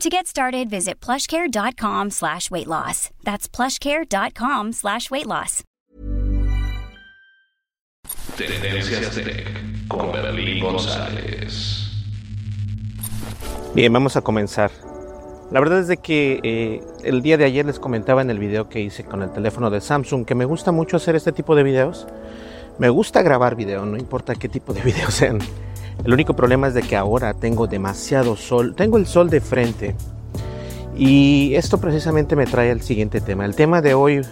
To 0.00 0.08
get 0.08 0.28
started, 0.28 0.70
visit 0.70 1.00
plushcare.com 1.00 2.10
slash 2.10 2.52
weight 2.52 2.68
loss. 2.68 3.10
That's 3.24 3.48
plushcare.com 3.48 4.72
slash 4.72 5.10
weight 5.10 5.26
loss. 5.26 5.64
Tendencias 8.36 9.12
Tech 9.12 9.88
con 9.88 10.12
Berlín 10.12 10.62
González. 10.62 11.90
Bien, 13.74 13.92
vamos 13.92 14.16
a 14.16 14.20
comenzar. 14.20 14.70
La 15.50 15.58
verdad 15.58 15.80
es 15.80 15.88
de 15.88 15.96
que 15.96 16.38
eh, 16.44 16.80
el 17.02 17.20
día 17.20 17.36
de 17.36 17.46
ayer 17.46 17.66
les 17.66 17.80
comentaba 17.80 18.22
en 18.22 18.30
el 18.30 18.38
video 18.38 18.68
que 18.68 18.80
hice 18.80 19.02
con 19.02 19.24
el 19.24 19.32
teléfono 19.32 19.68
de 19.68 19.80
Samsung 19.80 20.24
que 20.24 20.36
me 20.36 20.44
gusta 20.44 20.70
mucho 20.70 20.98
hacer 20.98 21.16
este 21.16 21.32
tipo 21.32 21.56
de 21.56 21.64
videos. 21.64 22.06
Me 22.78 22.88
gusta 22.88 23.22
grabar 23.22 23.56
video, 23.56 23.84
no 23.84 23.96
importa 23.96 24.36
qué 24.36 24.48
tipo 24.48 24.72
de 24.72 24.80
videos 24.84 25.12
sean. 25.12 25.40
El 26.04 26.12
único 26.12 26.34
problema 26.34 26.68
es 26.68 26.74
de 26.74 26.82
que 26.82 26.96
ahora 26.96 27.34
tengo 27.34 27.66
demasiado 27.66 28.36
sol, 28.36 28.74
tengo 28.74 28.96
el 28.96 29.06
sol 29.06 29.30
de 29.30 29.40
frente. 29.40 29.96
Y 30.96 31.54
esto 31.54 31.78
precisamente 31.78 32.34
me 32.34 32.46
trae 32.46 32.70
al 32.70 32.82
siguiente 32.82 33.20
tema. 33.20 33.44
El 33.44 33.54
tema 33.54 33.80
de 33.82 33.94
hoy 33.94 34.22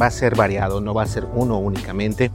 va 0.00 0.06
a 0.06 0.10
ser 0.10 0.34
variado, 0.34 0.80
no 0.80 0.92
va 0.92 1.02
a 1.02 1.06
ser 1.06 1.26
uno 1.34 1.58
únicamente. 1.58 2.30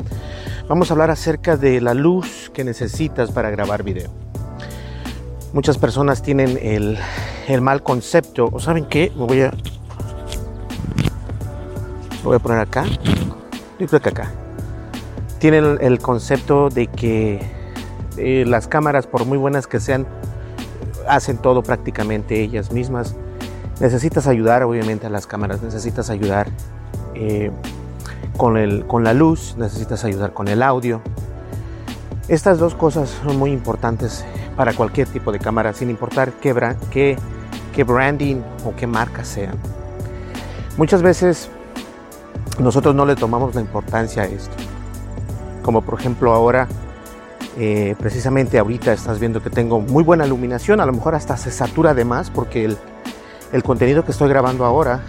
Vamos 0.67 0.89
a 0.89 0.93
hablar 0.93 1.11
acerca 1.11 1.57
de 1.57 1.81
la 1.81 1.93
luz 1.93 2.51
que 2.53 2.63
necesitas 2.63 3.31
para 3.31 3.49
grabar 3.49 3.83
video. 3.83 4.09
Muchas 5.51 5.77
personas 5.77 6.21
tienen 6.21 6.59
el, 6.61 6.97
el 7.47 7.61
mal 7.61 7.81
concepto, 7.81 8.49
o 8.51 8.59
saben 8.59 8.85
qué, 8.85 9.11
me 9.15 9.25
voy 9.25 9.41
a, 9.41 9.51
lo 12.23 12.25
voy 12.25 12.35
a 12.35 12.39
poner 12.39 12.59
acá, 12.59 12.85
yo 13.79 13.87
que 13.87 14.09
acá. 14.09 14.31
Tienen 15.39 15.79
el 15.81 15.99
concepto 15.99 16.69
de 16.69 16.87
que 16.87 17.58
eh, 18.19 18.45
las 18.45 18.67
cámaras, 18.67 19.07
por 19.07 19.25
muy 19.25 19.37
buenas 19.37 19.67
que 19.67 19.79
sean, 19.79 20.05
hacen 21.07 21.37
todo 21.37 21.63
prácticamente 21.63 22.41
ellas 22.41 22.71
mismas. 22.71 23.15
Necesitas 23.79 24.27
ayudar, 24.27 24.63
obviamente, 24.63 25.07
a 25.07 25.09
las 25.09 25.25
cámaras, 25.25 25.61
necesitas 25.61 26.09
ayudar 26.09 26.47
eh, 27.15 27.51
con, 28.37 28.57
el, 28.57 28.85
con 28.85 29.03
la 29.03 29.13
luz, 29.13 29.55
necesitas 29.57 30.03
ayudar 30.03 30.33
con 30.33 30.47
el 30.47 30.61
audio. 30.61 31.01
Estas 32.27 32.59
dos 32.59 32.75
cosas 32.75 33.09
son 33.23 33.37
muy 33.37 33.51
importantes 33.51 34.25
para 34.55 34.73
cualquier 34.73 35.07
tipo 35.07 35.31
de 35.31 35.39
cámara, 35.39 35.73
sin 35.73 35.89
importar 35.89 36.33
qué, 36.33 36.53
qué, 36.91 37.17
qué 37.73 37.83
branding 37.83 38.41
o 38.65 38.75
qué 38.75 38.85
marca 38.85 39.23
sean. 39.23 39.55
Muchas 40.77 41.01
veces 41.01 41.49
nosotros 42.59 42.93
no 42.93 43.05
le 43.05 43.15
tomamos 43.15 43.55
la 43.55 43.61
importancia 43.61 44.23
a 44.23 44.25
esto. 44.25 44.55
Como 45.63 45.81
por 45.81 45.99
ejemplo 45.99 46.33
ahora 46.33 46.67
eh, 47.61 47.93
precisamente 47.99 48.57
ahorita 48.57 48.93
estás 48.93 49.19
viendo 49.19 49.43
que 49.43 49.49
tengo 49.49 49.81
muy 49.81 50.01
buena 50.01 50.25
iluminación, 50.25 50.79
a 50.79 50.85
lo 50.85 50.93
mejor 50.93 51.13
hasta 51.13 51.35
se 51.35 51.51
satura 51.51 51.93
de 51.93 52.05
más 52.05 52.29
porque 52.29 52.63
el, 52.63 53.63
contenido 53.63 54.05
que 54.05 54.11
estoy 54.11 54.29
grabando 54.29 54.63
ahora 54.63 55.01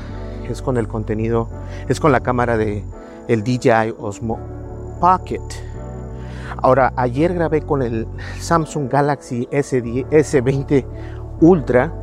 es 0.48 0.60
con 0.60 0.76
el 0.76 0.88
contenido, 0.88 1.48
es 1.88 2.00
con 2.00 2.10
la 2.10 2.18
cámara 2.18 2.56
de 2.56 2.82
el 3.28 3.44
DJI 3.44 3.94
Osmo 3.96 4.40
Pocket. 4.98 5.40
Ahora, 6.56 6.92
ayer 6.96 7.34
grabé 7.34 7.62
con 7.62 7.82
el 7.82 8.08
Samsung 8.40 8.90
Galaxy 8.90 9.46
S10, 9.52 10.08
S20 10.08 10.84
Ultra 11.40 11.94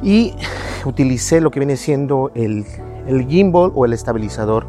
y 0.00 0.32
utilicé 0.84 1.40
lo 1.40 1.50
que 1.50 1.58
viene 1.58 1.76
siendo 1.76 2.30
el, 2.36 2.64
el 3.08 3.26
gimbal 3.26 3.72
o 3.74 3.84
el 3.84 3.94
estabilizador 3.94 4.68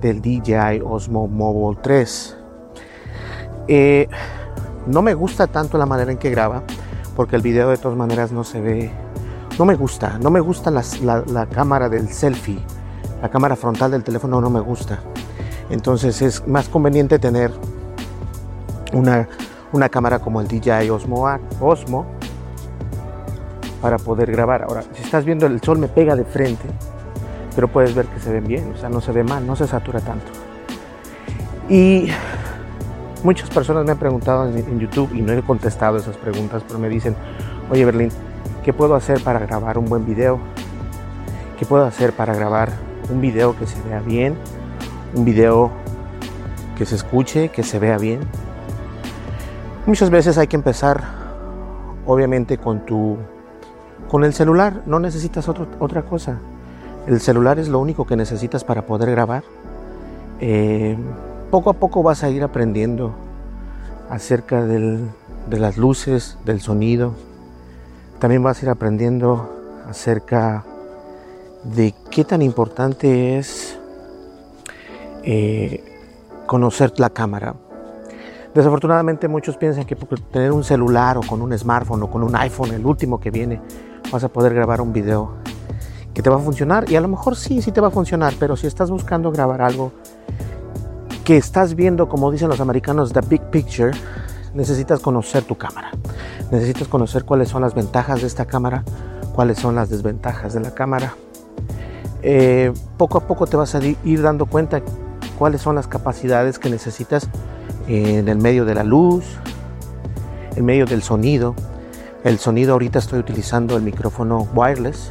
del 0.00 0.22
DJI 0.22 0.80
Osmo 0.82 1.28
Mobile 1.28 1.78
3. 1.82 2.39
Eh, 3.68 4.08
no 4.86 5.02
me 5.02 5.14
gusta 5.14 5.46
tanto 5.46 5.78
la 5.78 5.86
manera 5.86 6.10
en 6.10 6.18
que 6.18 6.30
graba, 6.30 6.62
porque 7.16 7.36
el 7.36 7.42
video 7.42 7.68
de 7.68 7.76
todas 7.76 7.96
maneras 7.96 8.32
no 8.32 8.44
se 8.44 8.60
ve. 8.60 8.90
No 9.58 9.64
me 9.64 9.74
gusta, 9.74 10.18
no 10.18 10.30
me 10.30 10.40
gusta 10.40 10.70
la, 10.70 11.46
cámara 11.46 11.88
del 11.88 12.08
selfie, 12.08 12.58
la 13.20 13.28
cámara 13.28 13.56
frontal 13.56 13.90
del 13.90 14.02
teléfono 14.02 14.40
no 14.40 14.48
me 14.48 14.60
gusta. 14.60 15.00
Entonces 15.68 16.22
es 16.22 16.46
más 16.48 16.68
conveniente 16.68 17.18
tener 17.18 17.52
una, 18.92 19.28
una 19.72 19.88
cámara 19.88 20.18
como 20.18 20.40
el 20.40 20.48
DJI 20.48 20.90
Osmo, 20.90 21.28
Osmo 21.60 22.06
para 23.80 23.98
poder 23.98 24.30
grabar. 24.32 24.62
Ahora, 24.62 24.82
si 24.94 25.02
estás 25.02 25.24
viendo 25.24 25.46
el 25.46 25.60
sol 25.60 25.78
me 25.78 25.88
pega 25.88 26.16
de 26.16 26.24
frente, 26.24 26.68
pero 27.54 27.68
puedes 27.68 27.94
ver 27.94 28.06
que 28.06 28.20
se 28.20 28.32
ven 28.32 28.46
bien, 28.46 28.72
o 28.74 28.78
sea, 28.78 28.88
no 28.88 29.00
se 29.00 29.12
ve 29.12 29.24
mal, 29.24 29.46
no 29.46 29.56
se 29.56 29.66
satura 29.66 30.00
tanto. 30.00 30.32
Y 31.68 32.08
Muchas 33.22 33.50
personas 33.50 33.84
me 33.84 33.92
han 33.92 33.98
preguntado 33.98 34.48
en, 34.48 34.80
YouTube 34.80 35.12
y 35.14 35.20
no 35.20 35.32
he 35.32 35.42
contestado 35.42 35.98
esas 35.98 36.16
preguntas, 36.16 36.62
pero 36.66 36.78
me 36.78 36.88
dicen, 36.88 37.14
oye 37.70 37.84
Berlín, 37.84 38.08
¿qué 38.64 38.72
puedo 38.72 38.94
hacer 38.94 39.22
para 39.22 39.38
grabar 39.40 39.76
un 39.76 39.84
buen 39.84 40.06
video? 40.06 40.38
¿Qué 41.58 41.66
puedo 41.66 41.84
hacer 41.84 42.14
para 42.14 42.34
grabar 42.34 42.70
un 43.10 43.20
video 43.20 43.58
que 43.58 43.66
se 43.66 43.80
vea 43.82 44.00
bien? 44.00 44.36
Un 45.14 45.26
video 45.26 45.70
que 46.78 46.86
se 46.86 46.94
escuche, 46.94 47.50
que 47.50 47.62
se 47.62 47.78
vea 47.78 47.98
bien. 47.98 48.20
Muchas 49.84 50.08
veces 50.08 50.38
hay 50.38 50.46
que 50.46 50.56
empezar, 50.56 51.02
obviamente, 52.06 52.56
con 52.56 52.86
tu, 52.86 53.18
con 54.08 54.24
el 54.24 54.32
celular. 54.32 54.82
No 54.86 54.98
necesitas 54.98 55.46
otra 55.46 56.02
cosa. 56.02 56.38
El 57.06 57.20
celular 57.20 57.58
es 57.58 57.68
lo 57.68 57.80
único 57.80 58.06
que 58.06 58.16
necesitas 58.16 58.64
para 58.64 58.86
poder 58.86 59.10
grabar. 59.10 59.44
Eh, 60.40 60.96
poco 61.50 61.70
a 61.70 61.72
poco 61.74 62.02
vas 62.02 62.22
a 62.22 62.30
ir 62.30 62.42
aprendiendo 62.42 63.12
acerca 64.08 64.64
de 64.64 65.08
las 65.50 65.76
luces, 65.76 66.38
del 66.44 66.60
sonido. 66.60 67.14
También 68.18 68.42
vas 68.42 68.60
a 68.60 68.66
ir 68.66 68.70
aprendiendo 68.70 69.50
acerca 69.88 70.64
de 71.64 71.94
qué 72.10 72.24
tan 72.24 72.42
importante 72.42 73.38
es 73.38 73.78
eh, 75.24 75.84
conocer 76.46 76.92
la 76.98 77.10
cámara. 77.10 77.54
Desafortunadamente 78.54 79.28
muchos 79.28 79.56
piensan 79.56 79.84
que 79.84 79.94
por 79.96 80.18
tener 80.20 80.52
un 80.52 80.64
celular 80.64 81.18
o 81.18 81.20
con 81.20 81.40
un 81.42 81.56
smartphone 81.56 82.02
o 82.02 82.10
con 82.10 82.22
un 82.22 82.34
iPhone, 82.36 82.72
el 82.72 82.84
último 82.84 83.20
que 83.20 83.30
viene, 83.30 83.60
vas 84.12 84.24
a 84.24 84.28
poder 84.28 84.54
grabar 84.54 84.80
un 84.80 84.92
video 84.92 85.34
que 86.14 86.22
te 86.22 86.30
va 86.30 86.36
a 86.36 86.40
funcionar. 86.40 86.90
Y 86.90 86.96
a 86.96 87.00
lo 87.00 87.08
mejor 87.08 87.36
sí, 87.36 87.62
sí 87.62 87.70
te 87.70 87.80
va 87.80 87.88
a 87.88 87.92
funcionar, 87.92 88.34
pero 88.38 88.56
si 88.56 88.66
estás 88.66 88.90
buscando 88.90 89.30
grabar 89.30 89.62
algo 89.62 89.92
que 91.30 91.36
estás 91.36 91.76
viendo, 91.76 92.08
como 92.08 92.32
dicen 92.32 92.48
los 92.48 92.58
americanos, 92.58 93.12
the 93.12 93.20
big 93.20 93.40
picture, 93.52 93.92
necesitas 94.52 94.98
conocer 94.98 95.44
tu 95.44 95.56
cámara. 95.56 95.92
Necesitas 96.50 96.88
conocer 96.88 97.24
cuáles 97.24 97.48
son 97.48 97.62
las 97.62 97.72
ventajas 97.72 98.20
de 98.20 98.26
esta 98.26 98.46
cámara, 98.46 98.82
cuáles 99.32 99.56
son 99.56 99.76
las 99.76 99.90
desventajas 99.90 100.54
de 100.54 100.60
la 100.60 100.74
cámara. 100.74 101.14
Eh, 102.22 102.72
poco 102.96 103.18
a 103.18 103.28
poco 103.28 103.46
te 103.46 103.56
vas 103.56 103.76
a 103.76 103.80
ir 103.80 104.22
dando 104.22 104.46
cuenta 104.46 104.82
cuáles 105.38 105.60
son 105.60 105.76
las 105.76 105.86
capacidades 105.86 106.58
que 106.58 106.68
necesitas 106.68 107.28
en 107.86 108.28
el 108.28 108.38
medio 108.38 108.64
de 108.64 108.74
la 108.74 108.82
luz, 108.82 109.24
en 110.56 110.64
medio 110.64 110.84
del 110.84 111.04
sonido. 111.04 111.54
El 112.24 112.40
sonido 112.40 112.72
ahorita 112.72 112.98
estoy 112.98 113.20
utilizando 113.20 113.76
el 113.76 113.84
micrófono 113.84 114.48
wireless 114.52 115.06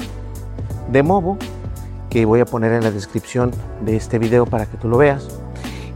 de 0.91 1.01
Movo 1.01 1.37
que 2.09 2.25
voy 2.25 2.41
a 2.41 2.45
poner 2.45 2.73
en 2.73 2.83
la 2.83 2.91
descripción 2.91 3.51
de 3.85 3.95
este 3.95 4.19
video 4.19 4.45
para 4.45 4.65
que 4.65 4.75
tú 4.75 4.89
lo 4.89 4.97
veas. 4.97 5.38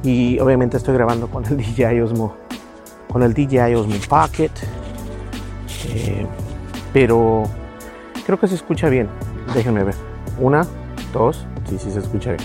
Y 0.04 0.40
obviamente 0.40 0.78
estoy 0.78 0.94
grabando 0.94 1.28
con 1.28 1.46
el 1.46 1.58
DJI 1.58 2.02
Osmo, 2.02 2.36
con 3.12 3.24
el 3.24 3.34
DJI 3.34 3.76
Osmo 3.76 3.96
Pocket. 4.08 4.52
Eh, 5.90 6.26
pero 6.92 7.44
creo 8.26 8.40
que 8.40 8.48
se 8.48 8.56
escucha 8.56 8.90
bien. 8.90 9.10
Déjenme 9.54 9.84
ver. 9.84 9.96
Una, 10.40 10.66
dos, 11.14 11.46
sí, 11.70 11.78
sí 11.80 11.92
se 11.92 12.00
escucha 12.00 12.32
bien. 12.32 12.44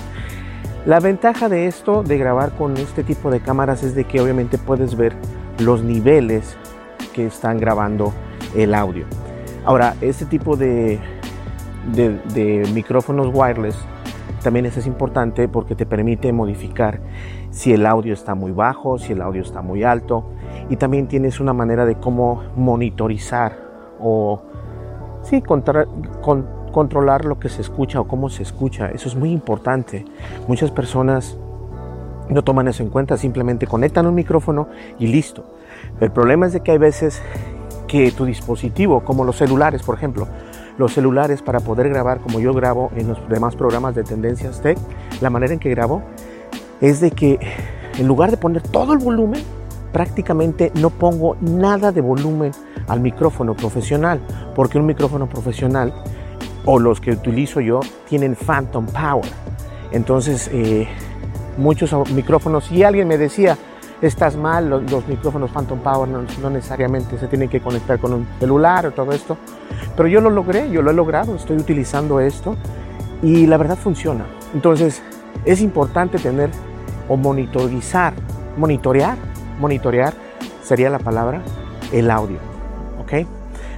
La 0.87 1.01
ventaja 1.01 1.49
de 1.49 1.67
esto, 1.67 2.03
de 2.03 2.17
grabar 2.17 2.53
con 2.53 2.77
este 2.77 3.03
tipo 3.05 3.31
de 3.31 3.41
cámaras, 3.41 3.83
es 3.83 3.95
de 3.95 4.05
que 4.05 4.21
obviamente 4.21 4.57
puedes 4.59 4.97
ver 4.97 5.15
los 5.59 5.83
niveles 5.83 6.57
que 7.13 7.27
están 7.27 7.59
grabando 7.59 8.13
el 8.55 8.75
audio. 8.75 9.05
Ahora, 9.65 9.97
este 10.01 10.25
tipo 10.25 10.57
de, 10.57 10.99
de, 11.93 12.67
micrófonos 12.73 13.29
wireless 13.33 13.77
también 14.43 14.67
es 14.67 14.87
importante 14.87 15.49
porque 15.49 15.75
te 15.75 15.87
permite 15.87 16.33
modificar 16.33 17.01
si 17.51 17.73
el 17.73 17.87
audio 17.87 18.15
está 18.15 18.35
muy 18.35 18.53
bajo, 18.53 18.99
si 18.99 19.13
el 19.13 19.23
audio 19.23 19.43
está 19.43 19.63
muy 19.63 19.85
alto 19.85 20.25
y 20.71 20.77
también 20.77 21.09
tienes 21.09 21.41
una 21.41 21.53
manera 21.53 21.85
de 21.85 21.97
cómo 21.97 22.43
monitorizar 22.57 23.59
o 24.01 24.43
sí, 25.23 25.43
controlar 25.43 27.25
lo 27.25 27.39
que 27.39 27.49
se 27.49 27.63
escucha 27.63 28.01
o 28.01 28.07
cómo 28.07 28.29
se 28.29 28.43
escucha. 28.43 28.91
Eso 28.91 29.09
es 29.09 29.17
muy 29.17 29.31
importante. 29.31 30.05
Muchas 30.47 30.71
personas 30.71 31.37
no 32.29 32.45
toman 32.45 32.69
eso 32.69 32.83
en 32.83 32.91
cuenta, 32.91 33.17
simplemente 33.17 33.67
conectan 33.67 34.07
un 34.07 34.15
micrófono 34.15 34.69
y 34.99 35.07
listo. 35.09 35.45
El 36.01 36.11
problema 36.11 36.47
es 36.47 36.53
de 36.53 36.61
que 36.61 36.73
hay 36.73 36.79
veces 36.79 37.23
que 37.87 38.13
tu 38.13 38.25
dispositivo, 38.27 39.01
como 39.01 39.25
los 39.25 39.37
celulares, 39.37 39.83
por 39.83 39.97
ejemplo, 39.97 40.29
los 40.79 40.95
celulares 40.95 41.43
para 41.43 41.61
poder 41.61 41.89
grabar 41.89 42.21
como 42.21 42.41
yo 42.41 42.55
grabo 42.55 42.91
en 42.97 43.09
los 43.09 43.29
demás 43.29 43.57
programas 43.57 43.95
de 43.95 44.05
Tendencias 44.05 44.63
Tech, 44.63 44.79
la 45.21 45.29
manera 45.29 45.53
en 45.53 45.59
que 45.59 45.71
grabo 45.71 46.03
es 46.81 47.01
de 47.01 47.11
que 47.11 47.39
en 47.99 48.07
lugar 48.07 48.31
de 48.31 48.37
poner 48.37 48.63
todo 48.63 48.93
el 48.93 49.01
volumen, 49.01 49.43
prácticamente 49.93 50.71
no 50.77 50.91
pongo 50.91 51.37
nada 51.41 51.93
de 51.93 52.01
volumen 52.01 52.53
al 52.87 53.01
micrófono 53.01 53.55
profesional, 53.55 54.21
porque 54.55 54.79
un 54.79 54.87
micrófono 54.87 55.29
profesional 55.29 55.93
o 56.65 56.79
los 56.79 57.01
que 57.01 57.11
utilizo 57.11 57.61
yo 57.61 57.81
tienen 58.09 58.37
Phantom 58.37 58.87
Power. 58.87 59.27
Entonces, 59.91 60.49
eh, 60.53 60.87
muchos 61.57 61.93
micrófonos, 62.13 62.71
y 62.71 62.85
alguien 62.85 63.09
me 63.09 63.19
decía, 63.19 63.57
estás 64.01 64.37
mal, 64.37 64.69
los, 64.71 65.07
micrófonos 65.09 65.51
Phantom 65.51 65.81
Power 65.81 66.09
no, 66.09 66.51
necesariamente 66.51 67.19
se 67.19 67.27
tienen 67.27 67.49
que 67.49 67.61
conectar 67.61 67.99
con 67.99 68.13
un 68.13 68.27
celular 68.39 68.87
o 68.87 68.93
todo 68.93 69.13
esto. 69.13 69.37
Pero 69.97 70.09
yo 70.09 70.21
lo 70.21 70.31
logré, 70.31 70.71
yo 70.71 70.83
lo 70.83 70.91
he 70.91 70.95
logrado, 70.95 71.35
estoy 71.35 71.57
utilizando 71.57 72.21
esto 72.21 72.57
y 73.23 73.47
la 73.47 73.57
verdad 73.57 73.77
funciona. 73.77 74.27
Entonces 74.55 75.03
es 75.45 75.61
importante 75.61 76.19
tener 76.19 76.51
o 77.09 77.17
monitorizar, 77.17 78.13
monitorear, 78.57 79.17
monitorear 79.61 80.15
sería 80.63 80.91
la 80.91 80.99
palabra, 80.99 81.43
el 81.93 82.11
audio. 82.11 82.39
¿Ok? 83.01 83.27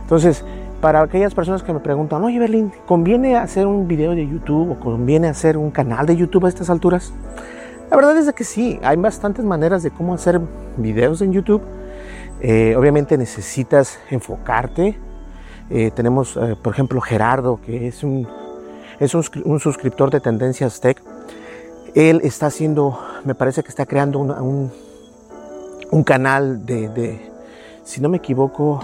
Entonces, 0.01 0.45
para 0.81 1.03
aquellas 1.03 1.35
personas 1.35 1.63
que 1.63 1.73
me 1.73 1.81
preguntan, 1.81 2.25
oye 2.25 2.39
Berlín, 2.39 2.73
¿conviene 2.87 3.37
hacer 3.37 3.67
un 3.67 3.87
video 3.87 4.13
de 4.13 4.27
YouTube 4.27 4.73
o 4.73 4.81
conviene 4.81 5.29
hacer 5.29 5.57
un 5.57 5.71
canal 5.71 6.07
de 6.07 6.17
YouTube 6.17 6.47
a 6.47 6.49
estas 6.49 6.71
alturas? 6.71 7.13
La 7.91 7.97
verdad 7.97 8.17
es 8.17 8.33
que 8.33 8.45
sí, 8.45 8.79
hay 8.85 8.97
bastantes 8.97 9.45
maneras 9.45 9.83
de 9.83 9.91
cómo 9.91 10.15
hacer 10.15 10.41
videos 10.77 11.23
en 11.23 11.33
YouTube. 11.33 11.61
Eh, 12.41 12.77
obviamente 12.77 13.19
necesitas 13.19 13.99
enfocarte. 14.11 14.97
Eh, 15.71 15.91
tenemos, 15.91 16.37
eh, 16.37 16.57
por 16.63 16.73
ejemplo, 16.73 17.01
Gerardo, 17.01 17.61
que 17.61 17.89
es 17.89 18.05
un, 18.05 18.29
es 19.01 19.13
un, 19.15 19.59
suscriptor 19.59 20.11
de 20.11 20.21
Tendencias 20.21 20.81
Tech. 20.81 21.03
Él 21.97 22.21
está 22.23 22.47
haciendo, 22.47 22.97
me 23.25 23.35
parece 23.35 23.65
que 23.65 23.71
está 23.71 23.85
creando 23.87 24.21
un, 24.21 24.71
un, 25.91 26.05
canal 26.05 26.65
de, 26.65 27.29
si 27.83 28.01
no 28.01 28.09
me 28.09 28.19
equivoco, 28.19 28.81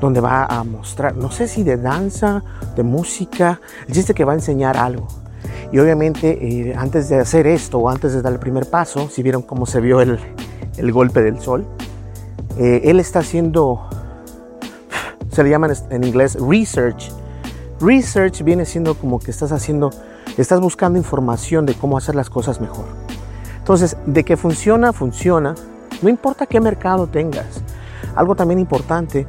donde 0.00 0.20
va 0.20 0.44
a 0.44 0.64
mostrar, 0.64 1.14
no 1.14 1.30
sé 1.30 1.46
si 1.46 1.62
de 1.62 1.76
danza, 1.76 2.42
de 2.74 2.82
música, 2.82 3.60
el 3.86 4.14
que 4.14 4.24
va 4.24 4.32
a 4.32 4.36
enseñar 4.36 4.76
algo. 4.76 5.06
Y 5.70 5.78
obviamente 5.78 6.38
eh, 6.40 6.74
antes 6.74 7.08
de 7.08 7.18
hacer 7.18 7.46
esto 7.46 7.78
o 7.78 7.88
antes 7.88 8.14
de 8.14 8.22
dar 8.22 8.32
el 8.32 8.38
primer 8.38 8.66
paso, 8.66 9.08
si 9.10 9.22
vieron 9.22 9.42
cómo 9.42 9.66
se 9.66 9.80
vio 9.80 10.00
el, 10.00 10.18
el 10.76 10.92
golpe 10.92 11.22
del 11.22 11.40
sol, 11.40 11.66
eh, 12.58 12.82
él 12.84 12.98
está 13.00 13.20
haciendo, 13.20 13.86
se 15.30 15.42
le 15.44 15.50
llama 15.50 15.68
en 15.90 16.04
inglés 16.04 16.36
research. 16.40 17.12
Research 17.80 18.42
viene 18.42 18.64
siendo 18.64 18.94
como 18.94 19.20
que 19.20 19.30
estás 19.30 19.52
haciendo, 19.52 19.90
estás 20.36 20.60
buscando 20.60 20.98
información 20.98 21.66
de 21.66 21.74
cómo 21.74 21.98
hacer 21.98 22.14
las 22.14 22.30
cosas 22.30 22.60
mejor. 22.60 22.86
Entonces, 23.58 23.96
de 24.06 24.24
que 24.24 24.36
funciona, 24.36 24.92
funciona, 24.92 25.54
no 26.02 26.08
importa 26.08 26.46
qué 26.46 26.58
mercado 26.60 27.06
tengas. 27.06 27.62
Algo 28.16 28.34
también 28.34 28.58
importante 28.58 29.26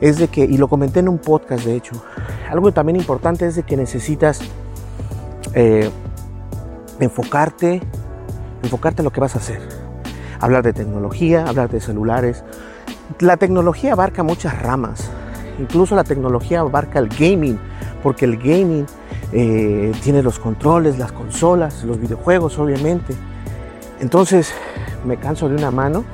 es 0.00 0.18
de 0.18 0.28
que, 0.28 0.44
y 0.44 0.58
lo 0.58 0.68
comenté 0.68 1.00
en 1.00 1.08
un 1.08 1.18
podcast 1.18 1.64
de 1.64 1.76
hecho, 1.76 1.92
algo 2.50 2.72
también 2.72 2.96
importante 2.96 3.46
es 3.46 3.54
de 3.54 3.62
que 3.62 3.76
necesitas 3.76 4.40
eh, 5.54 5.90
enfocarte, 7.00 7.80
enfocarte 8.62 9.02
en 9.02 9.04
lo 9.04 9.12
que 9.12 9.20
vas 9.20 9.34
a 9.36 9.38
hacer. 9.38 9.60
Hablar 10.40 10.62
de 10.62 10.72
tecnología, 10.72 11.44
hablar 11.46 11.68
de 11.70 11.80
celulares. 11.80 12.44
La 13.18 13.36
tecnología 13.36 13.92
abarca 13.92 14.22
muchas 14.22 14.60
ramas. 14.62 15.10
Incluso 15.58 15.94
la 15.94 16.04
tecnología 16.04 16.60
abarca 16.60 16.98
el 16.98 17.08
gaming, 17.08 17.58
porque 18.02 18.24
el 18.24 18.38
gaming 18.38 18.86
eh, 19.32 19.92
tiene 20.02 20.22
los 20.22 20.38
controles, 20.38 20.98
las 20.98 21.12
consolas, 21.12 21.84
los 21.84 22.00
videojuegos, 22.00 22.58
obviamente. 22.58 23.14
Entonces 24.00 24.52
me 25.04 25.16
canso 25.16 25.48
de 25.48 25.56
una 25.56 25.70
mano 25.70 26.04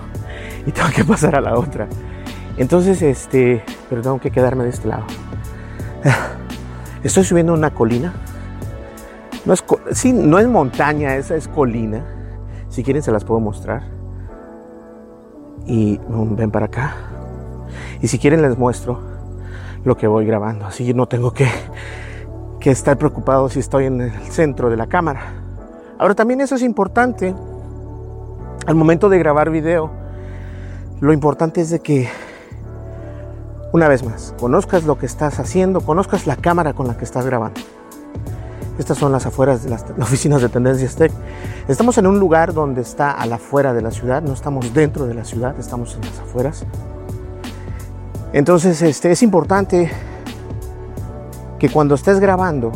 y 0.66 0.72
tengo 0.72 0.88
que 0.90 1.04
pasar 1.04 1.36
a 1.36 1.40
la 1.40 1.58
otra. 1.58 1.86
Entonces, 2.56 3.02
este, 3.02 3.62
pero 3.88 4.00
tengo 4.02 4.18
que 4.18 4.30
quedarme 4.30 4.64
de 4.64 4.70
este 4.70 4.88
lado. 4.88 5.04
Estoy 7.04 7.24
subiendo 7.24 7.52
una 7.52 7.70
colina 7.70 8.14
no 9.46 9.52
es, 9.52 9.64
sí, 9.92 10.12
no 10.12 10.38
es 10.38 10.48
montaña, 10.48 11.14
esa 11.16 11.36
es 11.36 11.46
colina. 11.46 12.04
Si 12.68 12.82
quieren 12.82 13.02
se 13.02 13.12
las 13.12 13.24
puedo 13.24 13.40
mostrar. 13.40 13.84
Y 15.66 16.00
ven 16.08 16.50
para 16.50 16.66
acá. 16.66 16.94
Y 18.02 18.08
si 18.08 18.18
quieren 18.18 18.42
les 18.42 18.58
muestro 18.58 19.00
lo 19.84 19.96
que 19.96 20.08
voy 20.08 20.26
grabando. 20.26 20.66
Así 20.66 20.92
no 20.92 21.06
tengo 21.06 21.32
que, 21.32 21.46
que 22.58 22.72
estar 22.72 22.98
preocupado 22.98 23.48
si 23.48 23.60
estoy 23.60 23.86
en 23.86 24.00
el 24.00 24.12
centro 24.32 24.68
de 24.68 24.76
la 24.76 24.88
cámara. 24.88 25.20
Ahora 25.96 26.16
también 26.16 26.40
eso 26.40 26.56
es 26.56 26.62
importante. 26.62 27.32
Al 28.66 28.74
momento 28.74 29.08
de 29.08 29.18
grabar 29.20 29.50
video, 29.50 29.92
lo 31.00 31.12
importante 31.12 31.60
es 31.60 31.70
de 31.70 31.78
que, 31.78 32.08
una 33.72 33.86
vez 33.86 34.02
más, 34.02 34.34
conozcas 34.40 34.82
lo 34.84 34.98
que 34.98 35.06
estás 35.06 35.38
haciendo, 35.38 35.80
conozcas 35.82 36.26
la 36.26 36.34
cámara 36.34 36.72
con 36.72 36.88
la 36.88 36.96
que 36.96 37.04
estás 37.04 37.24
grabando. 37.26 37.60
Estas 38.78 38.98
son 38.98 39.10
las 39.10 39.24
afueras 39.24 39.64
de 39.64 39.70
las, 39.70 39.84
oficinas 40.00 40.42
de 40.42 40.48
Tendencias 40.48 40.96
Tech. 40.96 41.12
Estamos 41.68 41.96
en 41.98 42.06
un 42.06 42.18
lugar 42.18 42.52
donde 42.52 42.82
está 42.82 43.10
a 43.10 43.26
la 43.26 43.36
afuera 43.36 43.72
de 43.72 43.82
la 43.82 43.90
ciudad, 43.90 44.22
no 44.22 44.32
estamos 44.32 44.72
dentro 44.74 45.06
de 45.06 45.14
la 45.14 45.24
ciudad, 45.24 45.58
estamos 45.58 45.94
en 45.94 46.02
las 46.02 46.18
afueras. 46.18 46.64
Entonces 48.32 48.82
este, 48.82 49.12
es 49.12 49.22
importante 49.22 49.90
que 51.58 51.70
cuando 51.70 51.94
estés 51.94 52.20
grabando 52.20 52.72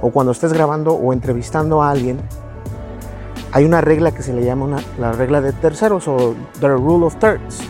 o 0.00 0.10
cuando 0.10 0.32
estés 0.32 0.52
grabando 0.52 0.94
o 0.94 1.12
entrevistando 1.12 1.82
a 1.82 1.90
alguien, 1.90 2.18
hay 3.52 3.64
una 3.64 3.80
regla 3.80 4.12
que 4.12 4.22
se 4.22 4.32
le 4.32 4.44
llama 4.44 4.80
la 4.98 5.12
regla 5.12 5.40
de 5.40 5.52
terceros 5.52 6.08
o 6.08 6.34
the 6.60 6.68
rule 6.68 7.04
of 7.04 7.16
thirds. 7.16 7.60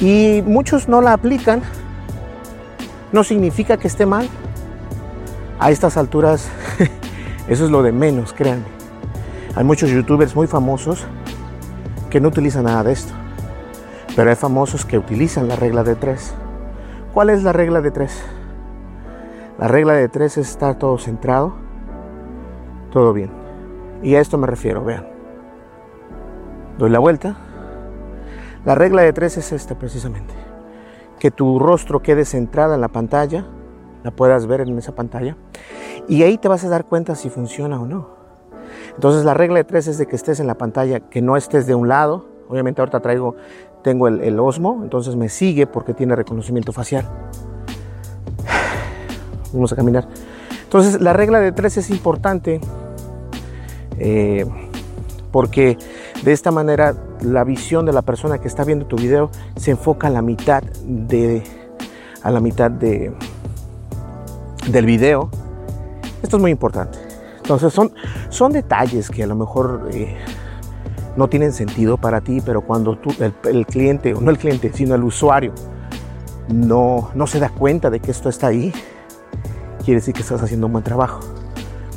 Y 0.00 0.42
muchos 0.46 0.88
no 0.88 1.00
la 1.00 1.12
aplican. 1.12 1.62
No 3.12 3.24
significa 3.24 3.76
que 3.76 3.88
esté 3.88 4.04
mal, 4.06 4.28
a 5.58 5.70
estas 5.70 5.96
alturas 5.96 6.50
eso 7.48 7.64
es 7.64 7.70
lo 7.70 7.82
de 7.82 7.92
menos, 7.92 8.32
créanme. 8.32 8.66
Hay 9.54 9.64
muchos 9.64 9.90
youtubers 9.90 10.36
muy 10.36 10.46
famosos 10.46 11.06
que 12.10 12.20
no 12.20 12.28
utilizan 12.28 12.64
nada 12.64 12.82
de 12.82 12.92
esto, 12.92 13.14
pero 14.14 14.30
hay 14.30 14.36
famosos 14.36 14.84
que 14.84 14.98
utilizan 14.98 15.48
la 15.48 15.56
regla 15.56 15.82
de 15.82 15.94
tres. 15.94 16.34
¿Cuál 17.14 17.30
es 17.30 17.42
la 17.42 17.52
regla 17.52 17.80
de 17.80 17.90
tres? 17.90 18.22
La 19.58 19.68
regla 19.68 19.94
de 19.94 20.08
tres 20.08 20.36
es 20.36 20.50
estar 20.50 20.78
todo 20.78 20.98
centrado, 20.98 21.54
todo 22.92 23.14
bien. 23.14 23.30
Y 24.02 24.14
a 24.14 24.20
esto 24.20 24.36
me 24.36 24.46
refiero, 24.46 24.84
vean. 24.84 25.06
Doy 26.76 26.90
la 26.90 26.98
vuelta. 26.98 27.36
La 28.66 28.74
regla 28.74 29.02
de 29.02 29.14
tres 29.14 29.38
es 29.38 29.52
esta 29.52 29.78
precisamente. 29.78 30.34
Que 31.18 31.30
tu 31.30 31.58
rostro 31.58 32.02
quede 32.02 32.26
centrado 32.26 32.74
en 32.74 32.82
la 32.82 32.88
pantalla 32.88 33.46
la 34.06 34.12
puedas 34.12 34.46
ver 34.46 34.60
en 34.60 34.78
esa 34.78 34.94
pantalla. 34.94 35.36
Y 36.08 36.22
ahí 36.22 36.38
te 36.38 36.46
vas 36.46 36.62
a 36.64 36.68
dar 36.68 36.84
cuenta 36.84 37.16
si 37.16 37.28
funciona 37.28 37.80
o 37.80 37.86
no. 37.86 38.08
Entonces 38.94 39.24
la 39.24 39.34
regla 39.34 39.56
de 39.56 39.64
tres 39.64 39.88
es 39.88 39.98
de 39.98 40.06
que 40.06 40.14
estés 40.14 40.38
en 40.38 40.46
la 40.46 40.54
pantalla, 40.54 41.00
que 41.00 41.20
no 41.20 41.36
estés 41.36 41.66
de 41.66 41.74
un 41.74 41.88
lado. 41.88 42.24
Obviamente 42.48 42.80
ahorita 42.80 43.00
traigo, 43.00 43.34
tengo 43.82 44.06
el, 44.06 44.38
Osmo, 44.38 44.80
entonces 44.84 45.16
me 45.16 45.28
sigue 45.28 45.66
porque 45.66 45.92
tiene 45.92 46.14
reconocimiento 46.14 46.72
facial. 46.72 47.04
Vamos 49.52 49.72
a 49.72 49.76
caminar. 49.76 50.06
Entonces 50.62 51.00
la 51.00 51.12
regla 51.12 51.40
de 51.40 51.50
tres 51.50 51.76
es 51.76 51.90
importante 51.90 52.60
eh, 53.98 54.46
porque 55.32 55.76
de 56.22 56.30
esta 56.32 56.52
manera 56.52 56.94
la 57.22 57.42
visión 57.42 57.84
de 57.84 57.92
la 57.92 58.02
persona 58.02 58.38
que 58.38 58.46
está 58.46 58.62
viendo 58.62 58.86
tu 58.86 58.96
video 58.96 59.30
se 59.56 59.72
enfoca 59.72 60.06
a 60.06 60.10
la 60.10 60.22
mitad 60.22 60.62
de 60.84 61.42
a 62.22 62.30
la 62.30 62.40
mitad 62.40 62.70
de 62.70 63.12
del 64.66 64.86
video. 64.86 65.30
Esto 66.22 66.36
es 66.36 66.40
muy 66.40 66.50
importante. 66.50 66.98
Entonces 67.36 67.72
son, 67.72 67.92
son 68.28 68.52
detalles 68.52 69.08
que 69.10 69.22
a 69.22 69.26
lo 69.26 69.36
mejor 69.36 69.88
eh, 69.92 70.16
no 71.16 71.28
tienen 71.28 71.52
sentido 71.52 71.96
para 71.96 72.20
ti, 72.20 72.40
pero 72.44 72.62
cuando 72.62 72.96
tú, 72.96 73.14
el, 73.44 73.66
cliente, 73.66 74.14
o 74.14 74.20
no 74.20 74.30
el 74.30 74.38
cliente, 74.38 74.72
sino 74.72 74.94
el 74.94 75.04
usuario, 75.04 75.52
no, 76.48 77.10
no 77.14 77.26
se 77.26 77.38
da 77.38 77.48
cuenta 77.48 77.90
de 77.90 78.00
que 78.00 78.10
esto 78.10 78.28
está 78.28 78.48
ahí, 78.48 78.72
quiere 79.84 80.00
decir 80.00 80.14
que 80.14 80.22
estás 80.22 80.42
haciendo 80.42 80.66
un 80.66 80.72
buen 80.72 80.84
trabajo. 80.84 81.20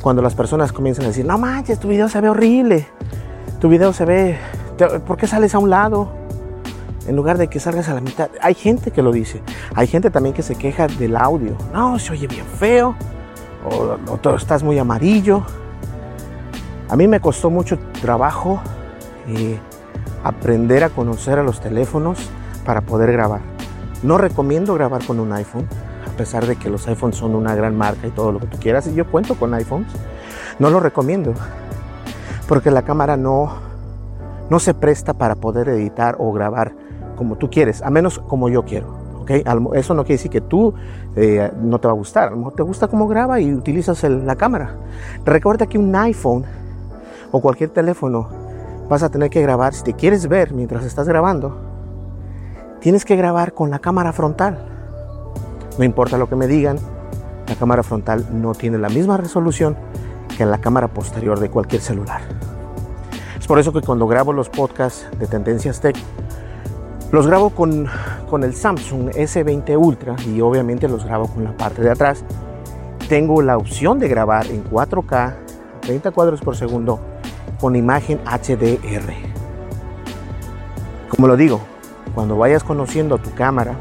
Cuando 0.01 0.21
las 0.21 0.35
personas 0.35 0.71
comienzan 0.71 1.05
a 1.05 1.07
decir, 1.09 1.25
no 1.25 1.37
manches, 1.37 1.79
tu 1.79 1.87
video 1.87 2.07
se 2.07 2.21
ve 2.21 2.29
horrible, 2.29 2.87
tu 3.59 3.67
video 3.69 3.91
se 3.91 4.05
ve, 4.05 4.37
¿por 5.05 5.17
qué 5.17 5.27
sales 5.27 5.55
a 5.55 5.59
un 5.59 5.69
lado? 5.69 6.11
En 7.09 7.15
lugar 7.15 7.39
de 7.39 7.47
que 7.47 7.59
salgas 7.59 7.89
a 7.89 7.95
la 7.95 8.01
mitad. 8.01 8.29
Hay 8.39 8.53
gente 8.53 8.91
que 8.91 9.01
lo 9.01 9.11
dice. 9.11 9.41
Hay 9.73 9.87
gente 9.87 10.11
también 10.11 10.35
que 10.35 10.43
se 10.43 10.53
queja 10.53 10.85
del 10.85 11.15
audio. 11.15 11.57
No, 11.73 11.97
se 11.97 12.13
oye 12.13 12.27
bien 12.27 12.45
feo 12.45 12.95
o, 13.65 14.17
todo 14.19 14.35
estás 14.35 14.61
muy 14.61 14.77
amarillo. 14.77 15.41
A 16.87 16.95
mí 16.95 17.07
me 17.07 17.19
costó 17.19 17.49
mucho 17.49 17.79
trabajo 17.99 18.61
eh, 19.27 19.57
aprender 20.23 20.83
a 20.83 20.91
conocer 20.91 21.39
a 21.39 21.43
los 21.43 21.59
teléfonos 21.59 22.29
para 22.63 22.81
poder 22.81 23.11
grabar. 23.11 23.41
No 24.03 24.19
recomiendo 24.19 24.75
grabar 24.75 25.03
con 25.03 25.19
un 25.19 25.33
iPhone, 25.33 25.67
a 26.07 26.15
pesar 26.15 26.45
de 26.45 26.57
que 26.57 26.69
los 26.69 26.87
iPhones 26.87 27.15
son 27.15 27.33
una 27.33 27.55
gran 27.55 27.75
marca 27.75 28.05
y 28.05 28.11
todo 28.11 28.31
lo 28.31 28.39
que 28.39 28.45
tú 28.45 28.59
quieras, 28.59 28.85
y 28.85 28.93
yo 28.93 29.09
cuento 29.09 29.33
con 29.33 29.51
iPhones. 29.55 29.91
No 30.59 30.69
lo 30.69 30.79
recomiendo, 30.79 31.33
porque 32.47 32.69
la 32.69 32.83
cámara 32.83 33.17
no, 33.17 33.51
no 34.51 34.59
se 34.59 34.75
presta 34.75 35.15
para 35.15 35.33
poder 35.33 35.69
editar 35.69 36.15
o 36.19 36.31
grabar 36.31 36.78
como 37.19 37.35
tú 37.35 37.49
quieres, 37.49 37.81
a 37.81 37.89
menos 37.89 38.17
como 38.17 38.47
yo 38.47 38.63
quiero. 38.63 38.87
Eso 39.73 39.93
no 39.93 40.03
quiere 40.03 40.15
decir 40.15 40.31
que 40.31 40.39
tú 40.39 40.73
eh, 41.17 41.51
no 41.61 41.77
te 41.77 41.87
va 41.87 41.93
a 41.93 41.95
gustar. 41.95 42.29
A 42.29 42.31
lo 42.31 42.37
mejor 42.37 42.53
te 42.53 42.63
gusta 42.63 42.87
cómo 42.87 43.09
graba 43.09 43.41
y 43.41 43.53
utilizas 43.53 44.01
la 44.03 44.35
cámara. 44.37 44.77
Recuerda 45.25 45.67
que 45.67 45.77
un 45.77 45.93
iPhone 45.95 46.45
o 47.31 47.41
cualquier 47.41 47.69
teléfono 47.71 48.27
vas 48.89 49.03
a 49.03 49.09
tener 49.09 49.29
que 49.29 49.41
grabar. 49.41 49.73
Si 49.73 49.83
te 49.83 49.93
quieres 49.93 50.27
ver 50.29 50.53
mientras 50.53 50.85
estás 50.85 51.07
grabando, 51.07 51.57
tienes 52.79 53.03
que 53.03 53.17
grabar 53.17 53.53
con 53.53 53.69
la 53.69 53.79
cámara 53.79 54.13
frontal. 54.13 54.65
No 55.77 55.83
importa 55.83 56.17
lo 56.17 56.29
que 56.29 56.37
me 56.37 56.47
digan, 56.47 56.77
la 57.47 57.55
cámara 57.55 57.83
frontal 57.83 58.25
no 58.31 58.55
tiene 58.55 58.77
la 58.77 58.89
misma 58.89 59.17
resolución 59.17 59.75
que 60.37 60.45
la 60.45 60.59
cámara 60.59 60.87
posterior 60.87 61.39
de 61.39 61.49
cualquier 61.49 61.81
celular. 61.81 62.21
Es 63.37 63.45
por 63.45 63.59
eso 63.59 63.73
que 63.73 63.81
cuando 63.81 64.07
grabo 64.07 64.31
los 64.31 64.49
podcasts 64.49 65.05
de 65.19 65.27
Tendencias 65.27 65.81
Tech, 65.81 65.97
los 67.11 67.25
grabo 67.25 67.49
con, 67.49 67.87
con 68.29 68.43
el 68.43 68.53
Samsung 68.53 69.09
S20 69.09 69.77
Ultra 69.77 70.15
y 70.27 70.41
obviamente 70.41 70.87
los 70.87 71.05
grabo 71.05 71.27
con 71.27 71.43
la 71.43 71.57
parte 71.57 71.81
de 71.81 71.89
atrás. 71.89 72.23
Tengo 73.07 73.41
la 73.41 73.57
opción 73.57 73.97
de 73.97 74.07
grabar 74.07 74.45
en 74.47 74.63
4K, 74.63 75.33
30 75.81 76.11
cuadros 76.11 76.41
por 76.41 76.55
segundo, 76.55 76.99
con 77.59 77.75
imagen 77.75 78.19
HDR. 78.25 79.11
Como 81.09 81.27
lo 81.27 81.35
digo, 81.35 81.59
cuando 82.13 82.37
vayas 82.37 82.63
conociendo 82.63 83.17
tu 83.17 83.33
cámara, 83.33 83.73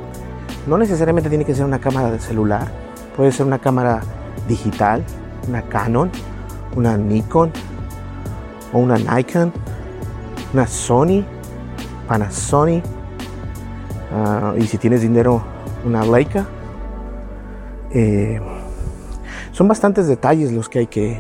no 0.67 0.79
necesariamente 0.79 1.29
tiene 1.29 1.45
que 1.45 1.55
ser 1.55 1.67
una 1.67 1.79
cámara 1.79 2.11
de 2.11 2.19
celular, 2.21 2.69
puede 3.17 3.33
ser 3.33 3.45
una 3.45 3.59
cámara 3.59 4.01
digital, 4.49 5.05
una 5.47 5.63
Canon, 5.63 6.11
una 6.75 6.97
Nikon 6.97 7.53
o 8.73 8.79
una 8.79 8.97
Nikon, 8.97 9.53
una 10.55 10.67
Sony, 10.67 11.25
Panasonic 12.07 12.98
Ah, 14.13 14.55
y 14.57 14.63
si 14.67 14.79
tienes 14.79 15.03
dinero, 15.03 15.43
una 15.85 16.05
Leica. 16.05 16.47
Eh, 17.93 18.41
son 19.53 19.69
bastantes 19.69 20.07
detalles 20.07 20.53
los 20.53 20.69
que 20.69 20.81
hay 20.81 20.87
que 20.87 21.19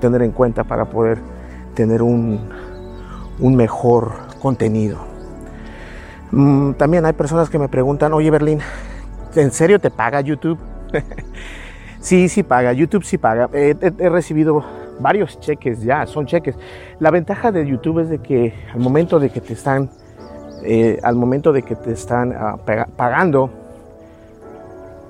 tener 0.00 0.22
en 0.22 0.32
cuenta 0.32 0.64
para 0.64 0.86
poder 0.86 1.18
tener 1.74 2.02
un, 2.02 2.40
un 3.38 3.56
mejor 3.56 4.12
contenido. 4.40 4.98
Mm, 6.30 6.72
también 6.72 7.04
hay 7.04 7.12
personas 7.12 7.50
que 7.50 7.58
me 7.58 7.68
preguntan, 7.68 8.12
oye 8.12 8.30
Berlín, 8.30 8.60
¿en 9.34 9.50
serio 9.50 9.78
te 9.78 9.90
paga 9.90 10.20
YouTube? 10.20 10.58
sí, 12.00 12.28
sí 12.28 12.42
paga, 12.42 12.72
YouTube 12.72 13.04
sí 13.04 13.18
paga. 13.18 13.48
he 13.52 14.08
recibido 14.08 14.64
varios 15.00 15.40
cheques 15.40 15.82
ya, 15.82 16.06
son 16.06 16.26
cheques. 16.26 16.56
La 17.00 17.10
ventaja 17.10 17.50
de 17.50 17.66
YouTube 17.66 18.00
es 18.00 18.10
de 18.10 18.18
que 18.18 18.54
al 18.72 18.80
momento 18.80 19.18
de 19.18 19.30
que 19.30 19.40
te 19.40 19.54
están 19.54 19.90
eh, 20.62 20.98
al 21.02 21.16
momento 21.16 21.52
de 21.52 21.62
que 21.62 21.76
te 21.76 21.92
están 21.92 22.32
ah, 22.32 22.58
pagando, 22.96 23.50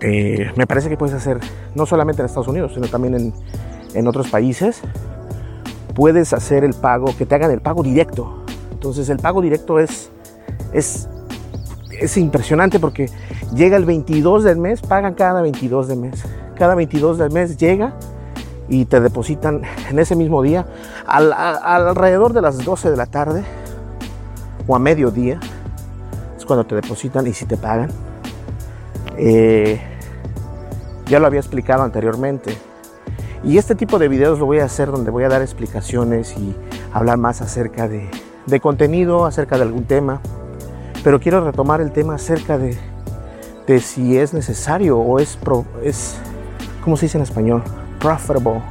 eh, 0.00 0.50
me 0.56 0.66
parece 0.66 0.88
que 0.88 0.96
puedes 0.96 1.14
hacer, 1.14 1.38
no 1.74 1.86
solamente 1.86 2.22
en 2.22 2.26
Estados 2.26 2.48
Unidos, 2.48 2.72
sino 2.74 2.88
también 2.88 3.14
en, 3.14 3.34
en 3.94 4.08
otros 4.08 4.28
países, 4.28 4.82
puedes 5.94 6.32
hacer 6.32 6.64
el 6.64 6.74
pago, 6.74 7.14
que 7.16 7.26
te 7.26 7.34
hagan 7.34 7.50
el 7.50 7.60
pago 7.60 7.82
directo. 7.82 8.44
Entonces 8.72 9.08
el 9.10 9.18
pago 9.18 9.42
directo 9.42 9.78
es, 9.78 10.10
es, 10.72 11.08
es 11.90 12.16
impresionante 12.16 12.80
porque 12.80 13.10
llega 13.54 13.76
el 13.76 13.84
22 13.84 14.44
del 14.44 14.58
mes, 14.58 14.80
pagan 14.80 15.14
cada 15.14 15.42
22 15.42 15.88
del 15.88 15.98
mes. 15.98 16.24
Cada 16.54 16.74
22 16.74 17.18
del 17.18 17.30
mes 17.30 17.56
llega 17.56 17.94
y 18.68 18.84
te 18.84 19.00
depositan 19.00 19.62
en 19.90 19.98
ese 19.98 20.14
mismo 20.14 20.42
día, 20.42 20.64
alrededor 21.06 22.32
de 22.32 22.40
las 22.40 22.64
12 22.64 22.90
de 22.90 22.96
la 22.96 23.06
tarde, 23.06 23.42
o 24.70 24.76
a 24.76 24.78
mediodía, 24.78 25.40
es 26.38 26.44
cuando 26.44 26.64
te 26.64 26.76
depositan 26.76 27.26
y 27.26 27.32
si 27.32 27.44
te 27.44 27.56
pagan. 27.56 27.90
Eh, 29.16 29.80
ya 31.06 31.18
lo 31.18 31.26
había 31.26 31.40
explicado 31.40 31.82
anteriormente. 31.82 32.56
Y 33.42 33.58
este 33.58 33.74
tipo 33.74 33.98
de 33.98 34.06
videos 34.06 34.38
lo 34.38 34.46
voy 34.46 34.60
a 34.60 34.66
hacer 34.66 34.92
donde 34.92 35.10
voy 35.10 35.24
a 35.24 35.28
dar 35.28 35.42
explicaciones 35.42 36.36
y 36.38 36.54
hablar 36.92 37.18
más 37.18 37.40
acerca 37.40 37.88
de, 37.88 38.08
contenido, 38.60 39.26
acerca 39.26 39.56
de 39.56 39.62
algún 39.62 39.86
tema. 39.86 40.20
Pero 41.02 41.18
quiero 41.18 41.44
retomar 41.44 41.80
el 41.80 41.90
tema 41.90 42.14
acerca 42.14 42.56
de, 42.56 42.78
de 43.66 43.80
si 43.80 44.18
es 44.18 44.32
necesario 44.32 45.00
o 45.00 45.18
es, 45.18 45.36
pro, 45.36 45.64
es, 45.82 46.14
¿cómo 46.84 46.96
se 46.96 47.06
dice 47.06 47.18
en 47.18 47.24
español? 47.24 47.64
Profitable. 47.98 48.62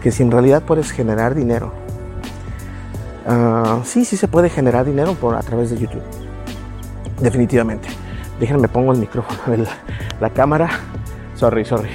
que 0.00 0.12
si 0.12 0.22
en 0.22 0.30
realidad 0.30 0.62
puedes 0.62 0.92
generar 0.92 1.34
dinero 1.34 1.87
Ah, 3.30 3.82
sí, 3.84 4.06
sí 4.06 4.16
se 4.16 4.26
puede 4.26 4.48
generar 4.48 4.86
dinero 4.86 5.12
por, 5.12 5.34
a 5.34 5.40
través 5.40 5.68
de 5.68 5.76
YouTube. 5.76 6.00
Definitivamente. 7.20 7.88
Déjenme 8.40 8.68
pongo 8.68 8.92
el 8.92 8.98
micrófono 8.98 9.54
de 9.54 9.68
la, 10.18 10.30
cámara. 10.30 10.70
Sorry, 11.34 11.66
sorry. 11.66 11.90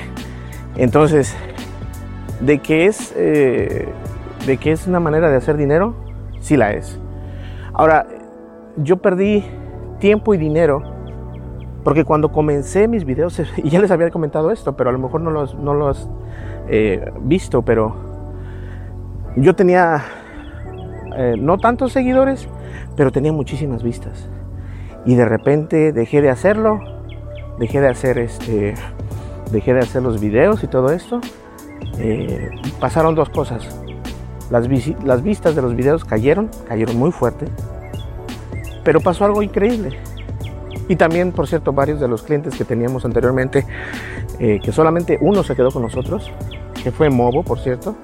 Entonces, 0.76 1.36
de 2.40 2.60
qué 2.60 2.86
es, 2.86 3.14
eh, 3.18 3.88
de 4.46 4.58
que 4.58 4.72
es 4.72 4.86
una 4.86 5.00
manera 5.00 5.32
de 5.32 5.38
hacer 5.38 5.58
dinero, 5.58 5.96
sí 6.40 6.56
la 6.56 6.74
es. 6.74 7.00
Ahora, 7.74 8.06
yo 8.78 8.98
perdí 8.98 9.44
tiempo 10.00 10.36
y 10.36 10.38
dinero 10.38 10.84
porque 11.84 12.06
cuando 12.06 12.32
comencé 12.32 12.88
mis 12.88 13.06
videos, 13.06 13.42
y 13.58 13.70
ya 13.72 13.82
les 13.82 13.90
había 13.90 14.12
comentado 14.12 14.52
esto, 14.52 14.78
pero 14.78 14.92
a 14.92 14.94
lo 14.94 15.00
mejor 15.00 15.22
no 15.22 15.32
los, 15.32 15.56
no 15.56 15.74
lo 15.74 15.88
has 15.88 16.08
eh, 16.68 17.12
visto, 17.22 17.64
pero 17.64 17.96
yo 19.36 19.56
tenía 19.56 20.04
eh, 21.18 21.36
no 21.38 21.58
tantos 21.58 21.94
seguidores, 21.94 22.48
pero 22.96 23.12
tenía 23.12 23.32
muchísimas 23.32 23.84
vistas. 23.84 24.30
Y 25.06 25.16
de 25.16 25.26
repente 25.26 25.92
dejé 25.92 26.22
de 26.22 26.30
hacerlo, 26.30 26.80
dejé 27.60 27.82
de 27.82 27.90
hacer 27.90 28.18
este, 28.18 28.74
dejé 29.52 29.74
de 29.74 29.80
hacer 29.80 30.02
los 30.02 30.20
videos 30.20 30.64
y 30.64 30.68
todo 30.68 30.92
esto. 30.92 31.22
Eh, 31.98 32.50
pasaron 32.80 33.16
dos 33.16 33.30
cosas. 33.30 33.80
Las, 34.50 34.68
vistas 34.68 35.56
de 35.56 35.62
los 35.62 35.76
videos 35.76 36.06
cayeron, 36.06 36.50
cayeron 36.68 36.98
muy 36.98 37.12
fuerte, 37.12 37.46
pero 38.84 39.00
pasó 39.00 39.26
algo 39.26 39.42
increíble. 39.42 39.98
Y 40.88 40.96
también, 40.96 41.32
por 41.32 41.48
cierto, 41.48 41.72
varios 41.72 42.00
de 42.00 42.08
los 42.08 42.24
clientes 42.24 42.56
que 42.56 42.66
teníamos 42.66 43.06
anteriormente, 43.06 43.66
eh, 44.40 44.60
que 44.62 44.72
solamente 44.72 45.18
uno 45.22 45.44
se 45.44 45.56
quedó 45.56 45.72
con 45.72 45.82
nosotros, 45.82 46.30
que 46.84 46.92
fue 46.92 47.10
Movo, 47.10 47.42
por 47.44 47.60
cierto, 47.60 47.96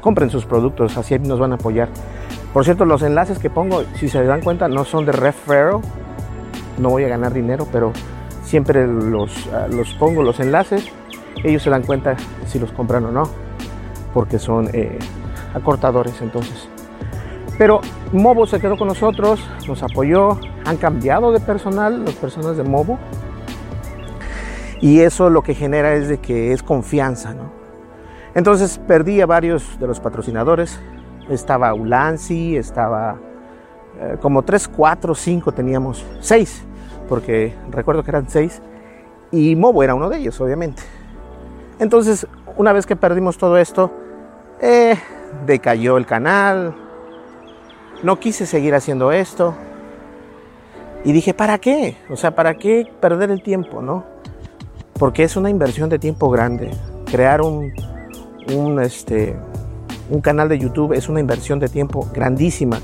compren 0.00 0.30
sus 0.30 0.46
productos, 0.46 0.96
así 0.96 1.18
nos 1.18 1.38
van 1.38 1.52
a 1.52 1.54
apoyar. 1.56 1.88
Por 2.54 2.64
cierto, 2.64 2.84
los 2.84 3.02
enlaces 3.02 3.40
que 3.40 3.50
pongo, 3.50 3.82
si 3.96 4.08
se 4.08 4.22
dan 4.22 4.40
cuenta, 4.40 4.68
no 4.68 4.84
son 4.84 5.04
de 5.04 5.10
referral. 5.10 5.80
No 6.78 6.90
voy 6.90 7.02
a 7.02 7.08
ganar 7.08 7.32
dinero, 7.32 7.66
pero 7.70 7.92
siempre 8.44 8.86
los, 8.86 9.48
ah, 9.52 9.66
los 9.68 9.92
pongo 9.94 10.22
los 10.22 10.38
enlaces. 10.38 10.86
Ellos 11.42 11.64
se 11.64 11.70
dan 11.70 11.82
cuenta 11.82 12.16
si 12.46 12.60
los 12.60 12.70
compran 12.70 13.06
o 13.06 13.10
no, 13.10 13.24
porque 14.14 14.38
son 14.38 14.70
eh, 14.72 15.00
acortadores 15.52 16.22
entonces. 16.22 16.68
Pero 17.58 17.80
Movo 18.12 18.46
se 18.46 18.60
quedó 18.60 18.76
con 18.76 18.86
nosotros, 18.86 19.40
nos 19.66 19.82
apoyó, 19.82 20.38
han 20.64 20.76
cambiado 20.76 21.32
de 21.32 21.40
personal 21.40 22.04
las 22.04 22.14
personas 22.14 22.56
de 22.56 22.62
Movo. 22.62 23.00
Y 24.80 25.00
eso 25.00 25.28
lo 25.28 25.42
que 25.42 25.54
genera 25.54 25.94
es 25.94 26.06
de 26.06 26.18
que 26.18 26.52
es 26.52 26.62
confianza, 26.62 27.34
¿no? 27.34 27.50
Entonces 28.36 28.78
perdí 28.86 29.20
a 29.20 29.26
varios 29.26 29.80
de 29.80 29.88
los 29.88 29.98
patrocinadores. 29.98 30.80
Estaba 31.28 31.72
Ulanzi, 31.74 32.56
estaba 32.56 33.16
eh, 34.00 34.16
como 34.20 34.42
3, 34.42 34.68
4, 34.68 35.14
5 35.14 35.52
teníamos, 35.52 36.04
6, 36.20 36.64
porque 37.08 37.54
recuerdo 37.70 38.02
que 38.02 38.10
eran 38.10 38.28
6. 38.28 38.60
Y 39.30 39.56
Mobo 39.56 39.82
era 39.82 39.94
uno 39.94 40.08
de 40.08 40.18
ellos, 40.18 40.40
obviamente. 40.40 40.82
Entonces, 41.78 42.26
una 42.56 42.72
vez 42.72 42.86
que 42.86 42.96
perdimos 42.96 43.36
todo 43.36 43.58
esto, 43.58 43.90
eh, 44.60 44.96
decayó 45.46 45.96
el 45.96 46.06
canal. 46.06 46.74
No 48.02 48.18
quise 48.20 48.46
seguir 48.46 48.74
haciendo 48.74 49.12
esto. 49.12 49.54
Y 51.04 51.12
dije, 51.12 51.34
¿para 51.34 51.58
qué? 51.58 51.96
O 52.10 52.16
sea, 52.16 52.34
¿para 52.34 52.54
qué 52.54 52.90
perder 53.00 53.30
el 53.30 53.42
tiempo, 53.42 53.82
no? 53.82 54.04
Porque 54.98 55.24
es 55.24 55.36
una 55.36 55.50
inversión 55.50 55.88
de 55.90 55.98
tiempo 55.98 56.30
grande. 56.30 56.70
Crear 57.10 57.42
un, 57.42 57.72
un, 58.54 58.80
este, 58.80 59.36
un 60.10 60.20
canal 60.20 60.48
de 60.48 60.58
YouTube 60.58 60.92
es 60.92 61.08
una 61.08 61.20
inversión 61.20 61.58
de 61.58 61.68
tiempo 61.68 62.08
grandísima. 62.12 62.78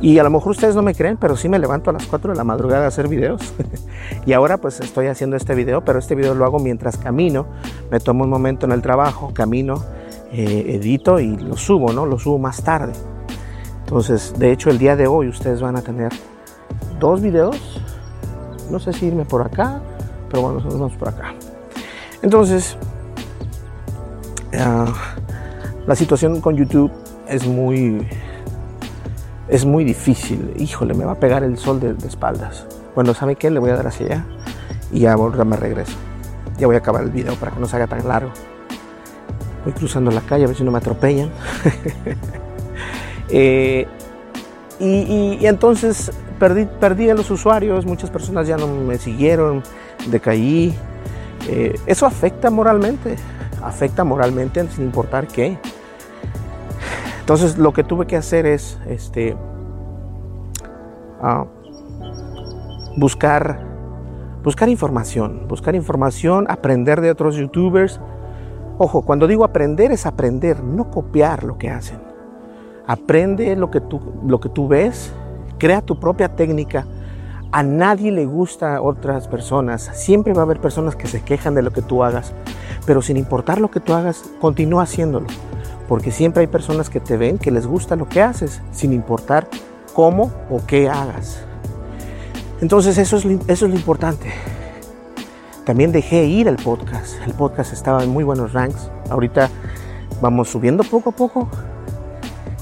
Y 0.00 0.18
a 0.18 0.22
lo 0.22 0.30
mejor 0.30 0.52
ustedes 0.52 0.76
no 0.76 0.82
me 0.82 0.94
creen, 0.94 1.16
pero 1.16 1.36
sí 1.36 1.48
me 1.48 1.58
levanto 1.58 1.90
a 1.90 1.92
las 1.92 2.06
4 2.06 2.32
de 2.32 2.36
la 2.36 2.44
madrugada 2.44 2.84
a 2.84 2.88
hacer 2.88 3.08
videos. 3.08 3.52
y 4.26 4.32
ahora 4.32 4.58
pues 4.58 4.78
estoy 4.80 5.08
haciendo 5.08 5.36
este 5.36 5.54
video, 5.54 5.84
pero 5.84 5.98
este 5.98 6.14
video 6.14 6.34
lo 6.34 6.44
hago 6.44 6.60
mientras 6.60 6.96
camino. 6.96 7.46
Me 7.90 7.98
tomo 7.98 8.24
un 8.24 8.30
momento 8.30 8.66
en 8.66 8.72
el 8.72 8.80
trabajo, 8.80 9.32
camino, 9.34 9.82
eh, 10.32 10.76
edito 10.76 11.18
y 11.18 11.36
lo 11.36 11.56
subo, 11.56 11.92
¿no? 11.92 12.06
Lo 12.06 12.18
subo 12.18 12.38
más 12.38 12.62
tarde. 12.62 12.92
Entonces, 13.80 14.34
de 14.38 14.52
hecho, 14.52 14.70
el 14.70 14.78
día 14.78 14.94
de 14.94 15.08
hoy 15.08 15.28
ustedes 15.28 15.60
van 15.60 15.76
a 15.76 15.82
tener 15.82 16.12
dos 17.00 17.20
videos. 17.20 17.80
No 18.70 18.78
sé 18.78 18.92
si 18.92 19.06
irme 19.06 19.24
por 19.24 19.42
acá, 19.42 19.80
pero 20.30 20.42
bueno, 20.42 20.58
nosotros 20.58 20.80
vamos 20.80 20.96
por 20.96 21.08
acá. 21.08 21.34
Entonces, 22.22 22.76
uh, 24.52 24.90
la 25.86 25.94
situación 25.94 26.40
con 26.40 26.56
YouTube 26.56 26.90
es 27.28 27.46
muy 27.46 28.06
es 29.48 29.64
muy 29.64 29.84
difícil. 29.84 30.52
Híjole, 30.58 30.94
me 30.94 31.04
va 31.04 31.12
a 31.12 31.20
pegar 31.20 31.42
el 31.42 31.56
sol 31.56 31.80
de, 31.80 31.94
espaldas. 32.06 32.66
Bueno, 32.94 33.14
¿sabe 33.14 33.36
qué? 33.36 33.50
Le 33.50 33.58
voy 33.58 33.70
a 33.70 33.76
dar 33.76 33.86
hacia 33.86 34.06
allá 34.06 34.24
y 34.92 35.00
ya 35.00 35.16
me 35.16 35.56
regreso. 35.56 35.96
Ya 36.58 36.66
voy 36.66 36.76
a 36.76 36.80
acabar 36.80 37.02
el 37.02 37.10
video 37.10 37.34
para 37.36 37.52
que 37.52 37.60
no 37.60 37.66
se 37.66 37.76
haga 37.76 37.86
tan 37.86 38.06
largo. 38.06 38.30
Voy 39.64 39.72
cruzando 39.72 40.10
la 40.10 40.20
calle 40.20 40.44
a 40.44 40.46
ver 40.48 40.56
si 40.56 40.64
no 40.64 40.70
me 40.70 40.78
atropellan. 40.78 41.30
Eh, 43.30 43.86
y, 44.80 45.44
entonces 45.44 46.10
perdí, 46.38 46.66
perdí 46.80 47.10
a 47.10 47.14
los 47.14 47.30
usuarios, 47.30 47.84
muchas 47.84 48.08
personas 48.08 48.48
ya 48.48 48.56
no 48.56 48.66
me 48.66 48.96
siguieron, 48.96 49.62
decaí. 50.10 50.74
Eh, 51.46 51.78
eso 51.84 52.06
afecta 52.06 52.48
moralmente, 52.48 53.16
afecta 53.62 54.04
moralmente 54.04 54.66
sin 54.68 54.84
importar 54.84 55.26
qué. 55.26 55.58
Entonces 57.20 57.58
lo 57.58 57.72
que 57.72 57.84
tuve 57.84 58.06
que 58.06 58.16
hacer 58.16 58.46
es 58.46 58.78
este, 58.86 59.36
uh, 61.22 61.44
buscar, 62.96 63.60
buscar 64.42 64.68
información, 64.68 65.46
buscar 65.46 65.74
información, 65.74 66.46
aprender 66.48 67.00
de 67.00 67.10
otros 67.10 67.36
youtubers. 67.36 68.00
Ojo, 68.78 69.02
cuando 69.02 69.26
digo 69.26 69.44
aprender 69.44 69.92
es 69.92 70.06
aprender, 70.06 70.62
no 70.62 70.90
copiar 70.90 71.44
lo 71.44 71.58
que 71.58 71.70
hacen. 71.70 72.00
Aprende 72.86 73.54
lo 73.56 73.70
que 73.70 73.82
tú, 73.82 74.00
lo 74.26 74.40
que 74.40 74.48
tú 74.48 74.66
ves, 74.66 75.12
crea 75.58 75.82
tu 75.82 76.00
propia 76.00 76.34
técnica. 76.34 76.86
A 77.52 77.62
nadie 77.62 78.10
le 78.10 78.24
gusta 78.24 78.76
a 78.76 78.82
otras 78.82 79.28
personas. 79.28 79.82
Siempre 79.92 80.32
va 80.32 80.40
a 80.40 80.44
haber 80.44 80.60
personas 80.60 80.96
que 80.96 81.06
se 81.06 81.22
quejan 81.22 81.54
de 81.54 81.62
lo 81.62 81.72
que 81.72 81.82
tú 81.82 82.02
hagas. 82.02 82.32
Pero 82.88 83.02
sin 83.02 83.16
importar 83.16 83.60
lo 83.60 83.70
que 83.70 83.78
tú 83.78 83.94
hagas, 83.94 84.24
continúa 84.40 84.82
haciéndolo 84.82 85.28
porque 85.88 86.12
siempre 86.12 86.42
hay 86.42 86.46
personas 86.46 86.90
que 86.90 87.00
te 87.00 87.16
ven 87.16 87.38
que 87.38 87.50
les 87.50 87.66
gusta 87.66 87.96
lo 87.96 88.08
que 88.08 88.20
haces, 88.20 88.60
sin 88.72 88.92
importar 88.92 89.48
cómo 89.94 90.30
o 90.50 90.60
qué 90.66 90.88
hagas. 90.88 91.42
Entonces 92.60 92.98
eso 92.98 93.16
es, 93.16 93.24
eso 93.24 93.64
es 93.64 93.70
lo 93.70 93.74
importante. 93.74 94.30
También 95.64 95.90
dejé 95.90 96.26
ir 96.26 96.46
el 96.46 96.56
podcast. 96.56 97.14
El 97.26 97.32
podcast 97.32 97.72
estaba 97.72 98.04
en 98.04 98.10
muy 98.10 98.22
buenos 98.22 98.52
ranks. 98.52 98.90
Ahorita 99.10 99.48
vamos 100.20 100.50
subiendo 100.50 100.84
poco 100.84 101.10
a 101.10 101.12
poco. 101.12 101.48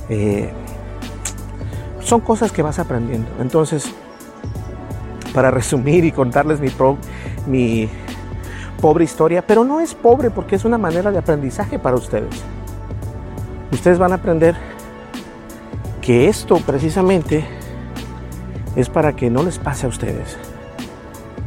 Eh, 0.08 0.50
son 2.00 2.20
cosas 2.20 2.52
que 2.52 2.62
vas 2.62 2.78
aprendiendo. 2.78 3.28
Entonces, 3.40 3.90
para 5.34 5.50
resumir 5.52 6.04
y 6.04 6.12
contarles 6.12 6.60
mi, 6.60 6.68
mi 7.46 7.88
pobre 8.80 9.04
historia, 9.04 9.46
pero 9.46 9.64
no 9.64 9.80
es 9.80 9.94
pobre 9.94 10.30
porque 10.30 10.56
es 10.56 10.64
una 10.64 10.78
manera 10.78 11.10
de 11.10 11.18
aprendizaje 11.18 11.78
para 11.78 11.96
ustedes 11.96 12.42
ustedes 13.76 13.98
van 13.98 14.12
a 14.12 14.16
aprender 14.16 14.54
que 16.00 16.28
esto 16.28 16.58
precisamente 16.58 17.44
es 18.74 18.88
para 18.88 19.14
que 19.14 19.30
no 19.30 19.42
les 19.42 19.58
pase 19.58 19.86
a 19.86 19.88
ustedes. 19.88 20.36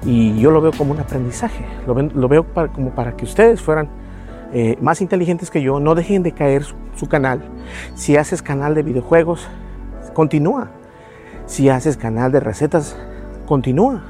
Y 0.05 0.39
yo 0.39 0.51
lo 0.51 0.61
veo 0.61 0.71
como 0.71 0.93
un 0.93 0.99
aprendizaje, 0.99 1.65
lo, 1.85 2.29
veo 2.29 2.45
como 2.73 2.91
para 2.91 3.15
que 3.15 3.25
ustedes 3.25 3.61
fueran 3.61 3.89
eh, 4.53 4.77
más 4.81 5.01
inteligentes 5.01 5.51
que 5.51 5.61
yo, 5.61 5.79
no 5.79 5.95
dejen 5.95 6.23
de 6.23 6.31
caer 6.31 6.63
su, 6.95 7.07
canal. 7.07 7.41
Si 7.95 8.15
haces 8.15 8.41
canal 8.41 8.75
de 8.75 8.83
videojuegos, 8.83 9.47
continúa. 10.13 10.69
Si 11.45 11.69
haces 11.69 11.97
canal 11.97 12.31
de 12.31 12.39
recetas, 12.39 12.95
continúa. 13.45 14.01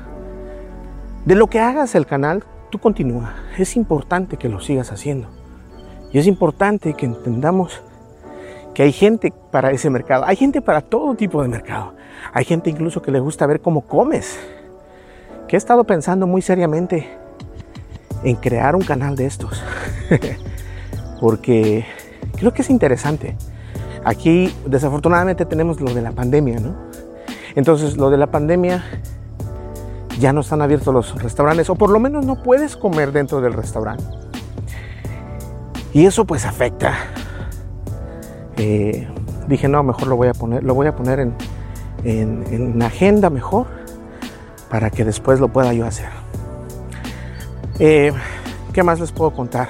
De 1.26 1.36
lo 1.36 1.48
que 1.48 1.60
hagas 1.60 1.96
el 1.96 2.06
canal, 2.06 2.44
tú 2.70 2.80
continúa. 2.80 3.34
Es 3.58 3.76
importante 3.76 4.38
que 4.38 4.50
lo 4.50 4.60
sigas 4.60 4.92
haciendo. 4.92 5.28
Y 6.12 6.20
es 6.20 6.28
importante 6.28 6.94
que 6.94 7.06
entendamos 7.06 7.82
que 8.74 8.84
hay 8.84 8.92
gente 8.92 9.34
para 9.52 9.72
ese 9.72 9.90
mercado, 9.90 10.24
hay 10.26 10.36
gente 10.36 10.62
para 10.62 10.82
todo 10.82 11.16
tipo 11.16 11.42
de 11.42 11.50
mercado, 11.50 11.94
hay 12.34 12.46
gente 12.46 12.70
incluso 12.70 13.02
que 13.02 13.12
le 13.12 13.20
gusta 13.20 13.46
ver 13.46 13.62
cómo 13.62 13.82
comes, 13.82 14.40
que 15.48 15.56
he 15.56 15.58
estado 15.58 15.84
pensando 15.84 16.28
muy 16.28 16.42
seriamente 16.42 17.10
en 18.24 18.36
crear 18.36 18.76
un 18.76 18.84
canal 18.84 19.16
de 19.16 19.26
estos, 19.26 19.62
porque 21.20 21.86
creo 22.38 22.54
que 22.54 22.62
es 22.62 22.70
interesante. 22.70 23.36
Aquí 24.06 24.54
desafortunadamente 24.66 25.46
tenemos 25.46 25.82
lo 25.82 25.94
de 25.94 26.02
la 26.02 26.12
pandemia, 26.12 26.60
¿no? 26.60 26.76
Entonces 27.56 27.98
lo 27.98 28.10
de 28.10 28.18
la 28.18 28.28
pandemia 28.28 28.84
ya 30.20 30.34
no 30.34 30.42
están 30.42 30.62
abiertos 30.62 30.94
los 30.94 31.22
restaurantes 31.22 31.70
o 31.70 31.76
por 31.76 31.90
lo 31.90 32.00
menos 32.00 32.26
no 32.26 32.44
puedes 32.44 32.78
comer 32.78 33.12
dentro 33.12 33.42
del 33.42 33.54
restaurante. 33.54 34.04
Y 35.94 36.06
eso 36.06 36.26
pues 36.26 36.46
afecta 36.46 36.94
eh, 38.60 39.08
dije, 39.48 39.70
no, 39.70 39.82
mejor 39.84 40.08
lo 40.08 40.18
voy 40.18 40.28
a 40.28 40.34
poner, 40.34 40.64
lo 40.64 40.74
voy 40.74 40.88
a 40.88 40.96
poner 40.96 41.22
en, 41.22 41.34
en, 42.04 42.82
agenda 42.82 43.30
mejor 43.30 43.68
para 44.70 44.90
que 44.90 45.06
después 45.06 45.40
lo 45.40 45.48
pueda 45.48 45.74
yo 45.74 45.86
hacer. 45.86 46.10
Eh, 47.80 48.12
¿Qué 48.74 48.84
más 48.84 49.00
les 49.00 49.14
puedo 49.14 49.32
contar? 49.32 49.70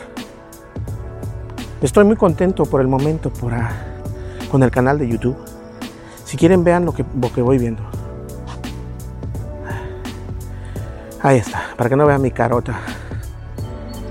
Estoy 1.84 2.04
muy 2.04 2.16
contento 2.16 2.66
por 2.66 2.82
el 2.82 2.88
momento 2.88 3.32
por, 3.32 3.54
con 4.50 4.64
el 4.64 4.72
canal 4.72 4.98
de 4.98 5.08
YouTube. 5.08 5.38
Si 6.26 6.36
quieren 6.36 6.64
vean 6.64 6.84
lo 6.84 6.94
que, 6.94 7.06
lo 7.22 7.32
que 7.32 7.44
voy 7.44 7.60
viendo. 7.60 7.84
Ahí 11.22 11.38
está, 11.38 11.64
para 11.78 11.90
que 11.90 11.96
no 11.96 12.06
vean 12.06 12.22
mi 12.22 12.32
carota. 12.32 12.80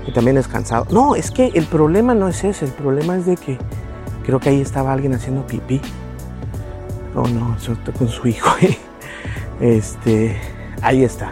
Y 0.05 0.11
también 0.11 0.37
es 0.37 0.47
cansado. 0.47 0.85
No, 0.91 1.15
es 1.15 1.31
que 1.31 1.47
el 1.53 1.65
problema 1.65 2.13
no 2.15 2.27
es 2.27 2.43
ese, 2.43 2.65
el 2.65 2.71
problema 2.71 3.17
es 3.17 3.25
de 3.25 3.35
que 3.35 3.57
Creo 4.29 4.39
que 4.39 4.49
ahí 4.49 4.61
estaba 4.61 4.93
alguien 4.93 5.15
haciendo 5.15 5.47
pipí. 5.47 5.81
Oh 7.15 7.27
no, 7.27 7.57
con 7.97 8.07
su 8.07 8.27
hijo. 8.27 8.47
este, 9.59 10.39
ahí 10.83 11.03
está. 11.03 11.31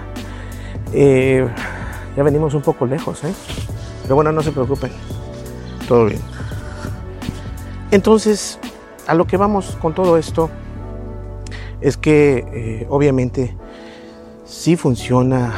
Eh, 0.93 1.47
ya 2.15 2.23
venimos 2.23 2.55
un 2.55 2.63
poco 2.63 2.87
lejos, 2.87 3.23
¿eh? 3.23 3.35
Pero 4.01 4.15
bueno, 4.15 4.31
no 4.31 4.41
se 4.41 4.51
preocupen. 4.51 4.91
Todo 5.87 6.05
bien. 6.05 6.21
Entonces, 7.91 8.57
a 9.05 9.13
lo 9.13 9.27
que 9.27 9.37
vamos 9.37 9.77
con 9.79 9.93
todo 9.93 10.17
esto 10.17 10.49
es 11.81 11.97
que 11.97 12.45
eh, 12.51 12.87
obviamente 12.89 13.55
sí 14.57 14.75
funciona 14.75 15.53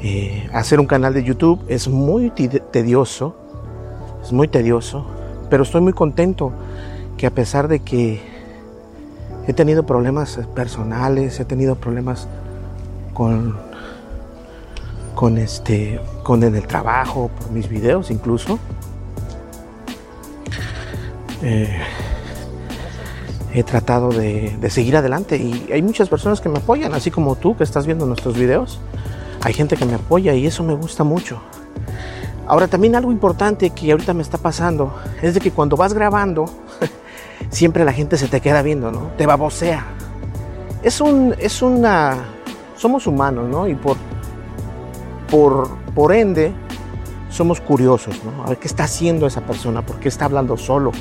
eh, 0.00 0.48
hacer 0.52 0.78
un 0.78 0.86
canal 0.86 1.12
de 1.12 1.24
YouTube. 1.24 1.60
Es 1.68 1.88
muy 1.88 2.30
tedioso. 2.30 3.34
Es 4.22 4.32
muy 4.32 4.46
tedioso. 4.46 5.04
Pero 5.50 5.64
estoy 5.64 5.80
muy 5.80 5.92
contento 5.92 6.52
que 7.16 7.26
a 7.26 7.30
pesar 7.30 7.66
de 7.66 7.80
que 7.80 8.20
he 9.48 9.52
tenido 9.52 9.84
problemas 9.84 10.38
personales, 10.54 11.40
he 11.40 11.44
tenido 11.44 11.74
problemas 11.74 12.28
con, 13.12 13.56
con 15.16 15.36
este, 15.36 16.00
con 16.22 16.44
en 16.44 16.54
el 16.54 16.66
trabajo, 16.66 17.28
por 17.36 17.50
mis 17.50 17.68
videos 17.68 18.12
incluso. 18.12 18.60
Eh, 21.42 21.76
he 23.58 23.64
tratado 23.64 24.10
de, 24.10 24.56
seguir 24.70 24.96
adelante 24.96 25.36
y 25.36 25.70
hay 25.72 25.82
muchas 25.82 26.08
personas 26.08 26.40
que 26.40 26.48
me 26.48 26.58
apoyan, 26.58 26.94
así 26.94 27.10
como 27.10 27.36
tú 27.36 27.56
que 27.56 27.64
estás 27.64 27.86
viendo 27.86 28.06
nuestros 28.06 28.36
videos. 28.36 28.80
hay 29.40 29.52
gente 29.52 29.76
que 29.76 29.84
me 29.84 29.94
apoya 29.94 30.34
y 30.34 30.46
eso 30.46 30.62
me 30.64 30.74
gusta 30.74 31.04
mucho. 31.04 31.40
Ahora 32.46 32.66
también 32.66 32.96
algo 32.96 33.12
importante 33.12 33.70
que 33.70 33.92
ahorita 33.92 34.14
me 34.14 34.22
está 34.22 34.38
pasando 34.38 34.94
es 35.20 35.34
de 35.34 35.40
que 35.40 35.50
cuando 35.50 35.76
vas 35.76 35.92
grabando, 35.92 36.46
siempre 37.50 37.84
la 37.84 37.92
gente 37.92 38.16
se 38.16 38.26
te 38.26 38.40
queda 38.40 38.62
viendo, 38.62 38.90
¿no? 38.90 39.10
Te 39.16 39.26
babosea. 39.26 39.84
Es 40.82 41.00
un, 41.00 41.34
es 41.38 41.60
una, 41.60 42.16
somos 42.76 43.06
humanos, 43.06 43.48
¿no? 43.48 43.68
Y 43.68 43.74
por, 43.74 43.96
por, 45.30 45.68
por 45.94 46.14
ende, 46.14 46.54
somos 47.28 47.60
curiosos, 47.60 48.20
¿no? 48.24 48.44
A 48.44 48.48
ver 48.48 48.58
qué 48.58 48.68
está 48.68 48.84
haciendo 48.84 49.26
esa 49.26 49.42
persona, 49.42 49.84
por 49.84 49.98
qué 50.00 50.08
está 50.08 50.24
hablando 50.24 50.56
solo, 50.56 50.92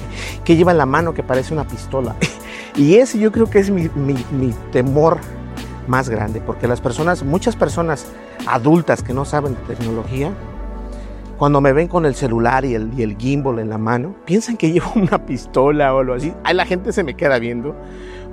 qué 0.44 0.56
lleva 0.56 0.72
en 0.72 0.78
la 0.78 0.86
mano 0.86 1.13
que 1.13 1.24
parece 1.24 1.54
una 1.54 1.66
pistola. 1.66 2.16
y 2.76 2.96
ese 2.96 3.20
yo 3.20 3.32
creo 3.32 3.50
que 3.50 3.60
es 3.60 3.70
mi, 3.70 3.90
mi, 3.96 4.16
mi 4.32 4.54
temor 4.72 5.20
más 5.88 6.10
grande, 6.10 6.42
porque 6.42 6.68
las 6.68 6.82
personas, 6.82 7.24
muchas 7.24 7.56
personas 7.56 8.08
adultas 8.46 9.04
que 9.04 9.13
no 9.13 9.26
saben 9.26 9.56
de 9.56 9.76
tecnología, 9.76 10.32
cuando 11.38 11.62
me 11.62 11.72
ven 11.72 11.88
con 11.88 12.06
el 12.06 12.16
celular 12.16 12.66
y 12.66 12.74
el, 12.74 12.92
y 12.98 13.04
el 13.04 13.16
gimbal 13.16 13.60
en 13.60 13.70
la 13.70 13.78
mano, 13.78 14.16
piensan 14.26 14.58
que 14.58 14.72
llevo 14.72 14.92
una 14.96 15.26
pistola 15.26 15.94
o 15.94 16.00
algo 16.00 16.13
así. 16.13 16.34
Ahí 16.44 16.56
la 16.56 16.66
gente 16.66 16.92
se 16.92 17.04
me 17.04 17.16
queda 17.16 17.40
viendo. 17.40 17.76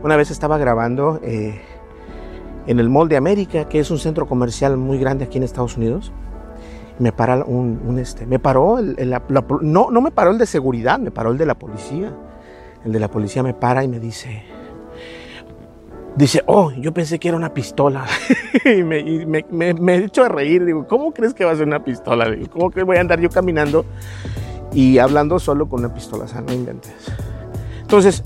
Una 0.02 0.16
vez 0.16 0.30
estaba 0.30 0.58
grabando 0.58 1.20
eh, 1.22 1.60
en 2.66 2.80
el 2.80 2.88
Mall 2.88 3.08
de 3.08 3.16
América, 3.16 3.68
que 3.68 3.78
es 3.78 3.90
un 3.90 3.98
centro 3.98 4.26
comercial 4.26 4.76
muy 4.76 4.98
grande 4.98 5.24
aquí 5.24 5.38
en 5.38 5.44
Estados 5.44 5.76
Unidos. 5.76 6.12
Me 6.98 7.12
para 7.12 7.44
un, 7.44 7.98
este, 7.98 8.24
me 8.26 8.38
paró 8.38 8.78
el, 8.78 8.96
la, 9.10 9.22
no, 9.62 9.90
no 9.90 10.00
me 10.00 10.10
paró 10.10 10.30
el 10.30 10.38
de 10.38 10.46
seguridad, 10.46 10.98
me 10.98 11.10
paró 11.10 11.32
el 11.32 11.38
de 11.38 11.46
la 11.46 11.54
policía. 11.54 12.12
El 12.84 12.92
de 12.92 13.00
la 13.00 13.08
policía 13.08 13.42
me 13.42 13.54
para 13.54 13.82
y 13.82 13.88
me 13.88 13.98
dice, 13.98 14.44
dice, 16.16 16.42
oh, 16.46 16.70
yo 16.72 16.92
pensé 16.92 17.18
que 17.18 17.28
era 17.28 17.36
una 17.36 17.52
pistola. 17.52 18.04
y 18.64 18.82
me, 18.82 19.00
y 19.00 19.26
he 19.26 20.04
hecho 20.04 20.24
a 20.24 20.28
reír. 20.28 20.64
Digo, 20.64 20.86
¿cómo 20.86 21.12
crees 21.12 21.34
que 21.34 21.44
va 21.44 21.52
a 21.52 21.56
ser 21.56 21.66
una 21.66 21.82
pistola? 21.82 22.30
Digo, 22.30 22.50
¿cómo 22.50 22.70
que 22.70 22.82
voy 22.82 22.96
a 22.96 23.00
andar 23.00 23.20
yo 23.20 23.30
caminando 23.30 23.84
y 24.72 24.98
hablando 24.98 25.38
solo 25.38 25.68
con 25.68 25.80
una 25.80 25.92
pistola? 25.92 26.24
O 26.24 26.28
sea, 26.28 26.42
no 26.42 26.52
inventes. 26.52 26.94
Entonces, 27.80 28.22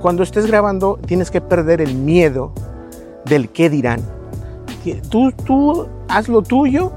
cuando 0.00 0.22
estés 0.22 0.46
grabando, 0.46 0.98
tienes 1.06 1.30
que 1.30 1.40
perder 1.40 1.80
el 1.80 1.94
miedo 1.94 2.52
del 3.24 3.50
qué 3.50 3.68
dirán. 3.68 4.00
Tú, 5.10 5.32
tú 5.32 5.86
haz 6.08 6.28
lo 6.28 6.40
tuyo 6.40 6.92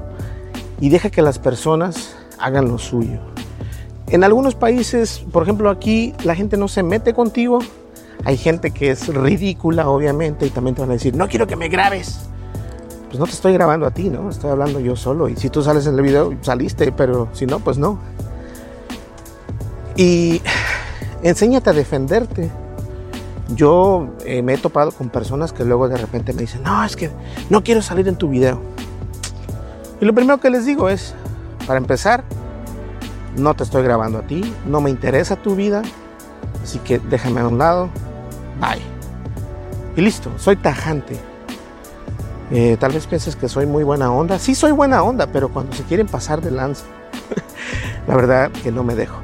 y 0.82 0.88
deja 0.88 1.10
que 1.10 1.22
las 1.22 1.38
personas 1.38 2.16
hagan 2.40 2.66
lo 2.66 2.76
suyo. 2.76 3.20
En 4.08 4.24
algunos 4.24 4.56
países, 4.56 5.24
por 5.30 5.44
ejemplo 5.44 5.70
aquí, 5.70 6.12
la 6.24 6.34
gente 6.34 6.56
no 6.56 6.66
se 6.66 6.82
mete 6.82 7.14
contigo, 7.14 7.60
hay 8.24 8.36
gente 8.36 8.72
que 8.72 8.90
es 8.90 9.06
ridícula, 9.06 9.88
obviamente, 9.88 10.44
y 10.44 10.50
también 10.50 10.74
te 10.74 10.80
van 10.80 10.90
a 10.90 10.94
decir, 10.94 11.14
no 11.14 11.28
quiero 11.28 11.46
que 11.46 11.54
me 11.54 11.68
grabes. 11.68 12.18
Pues 13.06 13.20
no 13.20 13.26
te 13.26 13.30
estoy 13.30 13.52
grabando 13.52 13.86
a 13.86 13.92
ti, 13.92 14.10
¿no? 14.10 14.28
Estoy 14.28 14.50
hablando 14.50 14.80
yo 14.80 14.96
solo. 14.96 15.28
Y 15.28 15.36
si 15.36 15.50
tú 15.50 15.62
sales 15.62 15.86
en 15.86 15.94
el 15.94 16.02
video, 16.02 16.34
saliste, 16.40 16.90
pero 16.90 17.28
si 17.32 17.46
no, 17.46 17.60
pues 17.60 17.78
no. 17.78 18.00
Y 19.94 20.42
enséñate 21.22 21.70
a 21.70 21.74
defenderte. 21.74 22.50
Yo 23.54 24.08
eh, 24.26 24.42
me 24.42 24.54
he 24.54 24.58
topado 24.58 24.90
con 24.90 25.10
personas 25.10 25.52
que 25.52 25.64
luego 25.64 25.88
de 25.88 25.96
repente 25.96 26.32
me 26.32 26.40
dicen, 26.40 26.64
no, 26.64 26.82
es 26.82 26.96
que 26.96 27.08
no 27.50 27.62
quiero 27.62 27.82
salir 27.82 28.08
en 28.08 28.16
tu 28.16 28.28
video. 28.28 28.60
Y 30.02 30.04
lo 30.04 30.12
primero 30.12 30.40
que 30.40 30.50
les 30.50 30.66
digo 30.66 30.88
es, 30.88 31.14
para 31.64 31.78
empezar, 31.78 32.24
no 33.36 33.54
te 33.54 33.62
estoy 33.62 33.84
grabando 33.84 34.18
a 34.18 34.22
ti, 34.22 34.52
no 34.66 34.80
me 34.80 34.90
interesa 34.90 35.36
tu 35.36 35.54
vida, 35.54 35.82
así 36.60 36.80
que 36.80 36.98
déjame 36.98 37.40
a 37.40 37.46
un 37.46 37.56
lado, 37.56 37.88
bye. 38.60 38.82
Y 39.96 40.00
listo, 40.00 40.28
soy 40.38 40.56
tajante. 40.56 41.16
Eh, 42.50 42.76
tal 42.80 42.90
vez 42.90 43.06
pienses 43.06 43.36
que 43.36 43.48
soy 43.48 43.66
muy 43.66 43.84
buena 43.84 44.10
onda. 44.10 44.40
Sí, 44.40 44.56
soy 44.56 44.72
buena 44.72 45.04
onda, 45.04 45.28
pero 45.28 45.50
cuando 45.50 45.72
se 45.72 45.84
quieren 45.84 46.08
pasar 46.08 46.40
de 46.40 46.50
lanza, 46.50 46.84
la 48.08 48.16
verdad 48.16 48.50
que 48.50 48.72
no 48.72 48.82
me 48.82 48.96
dejo. 48.96 49.20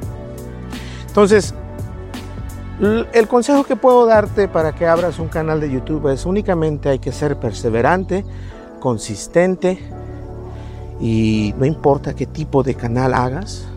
Entonces, 1.09 1.53
el 2.79 3.27
consejo 3.27 3.65
que 3.65 3.75
puedo 3.75 4.05
darte 4.05 4.47
para 4.47 4.73
que 4.73 4.87
abras 4.87 5.19
un 5.19 5.27
canal 5.27 5.59
de 5.59 5.69
YouTube 5.69 6.07
es 6.07 6.25
únicamente 6.25 6.87
hay 6.87 6.99
que 6.99 7.11
ser 7.11 7.37
perseverante, 7.37 8.23
consistente 8.79 9.98
y 10.99 11.53
no 11.57 11.65
importa 11.65 12.13
qué 12.13 12.25
tipo 12.25 12.63
de 12.63 12.75
canal 12.75 13.13
hagas, 13.13 13.67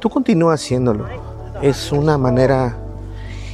tú 0.00 0.08
continúa 0.08 0.54
haciéndolo. 0.54 1.06
Es 1.62 1.92
una 1.92 2.18
manera 2.18 2.76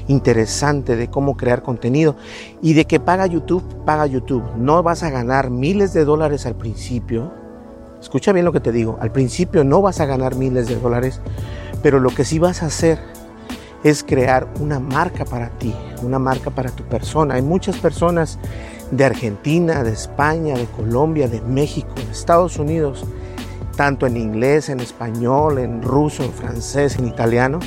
interesante 0.09 0.97
de 0.97 1.09
cómo 1.09 1.37
crear 1.37 1.63
contenido 1.63 2.17
y 2.61 2.73
de 2.75 2.85
que 2.85 3.01
paga 3.01 3.27
YouTube, 3.27 3.63
paga 3.85 4.07
YouTube. 4.07 4.45
No 4.57 4.83
vas 4.83 5.03
a 5.03 5.11
ganar 5.11 5.51
miles 5.51 5.93
de 5.93 6.05
dólares 6.05 6.47
al 6.47 6.55
principio. 6.55 7.33
Escucha 8.01 8.33
bien 8.33 8.45
lo 8.45 8.53
que 8.53 8.61
te 8.61 8.73
digo. 8.73 8.99
Al 9.01 9.13
principio 9.13 9.63
no 9.65 9.83
vas 9.83 10.01
a 10.01 10.07
ganar 10.07 10.35
miles 10.35 10.69
de 10.69 10.77
dólares, 10.77 11.21
pero 11.83 12.01
lo 12.01 12.11
que 12.11 12.25
sí 12.25 12.39
vas 12.39 12.63
a 12.63 12.67
hacer 12.67 12.99
es 13.85 14.05
crear 14.05 14.47
una 14.61 14.79
marca 14.79 15.25
para 15.25 15.51
ti, 15.51 15.75
una 16.03 16.19
marca 16.19 16.51
para 16.51 16.71
tu 16.71 16.85
persona. 16.85 17.35
Hay 17.35 17.43
muchas 17.43 17.77
personas 17.79 18.39
de 18.91 19.05
Argentina, 19.05 19.83
de 19.83 19.93
España, 19.93 20.55
de 20.57 20.67
Colombia, 20.67 21.29
de 21.29 21.41
México, 21.43 21.95
de 21.95 22.11
Estados 22.11 22.59
Unidos, 22.59 23.05
tanto 23.77 24.07
en 24.07 24.17
inglés, 24.17 24.69
en 24.69 24.81
español, 24.81 25.59
en 25.59 25.83
ruso, 25.83 26.23
en 26.25 26.33
francés, 26.33 26.97
en 26.97 27.07
italiano. 27.07 27.61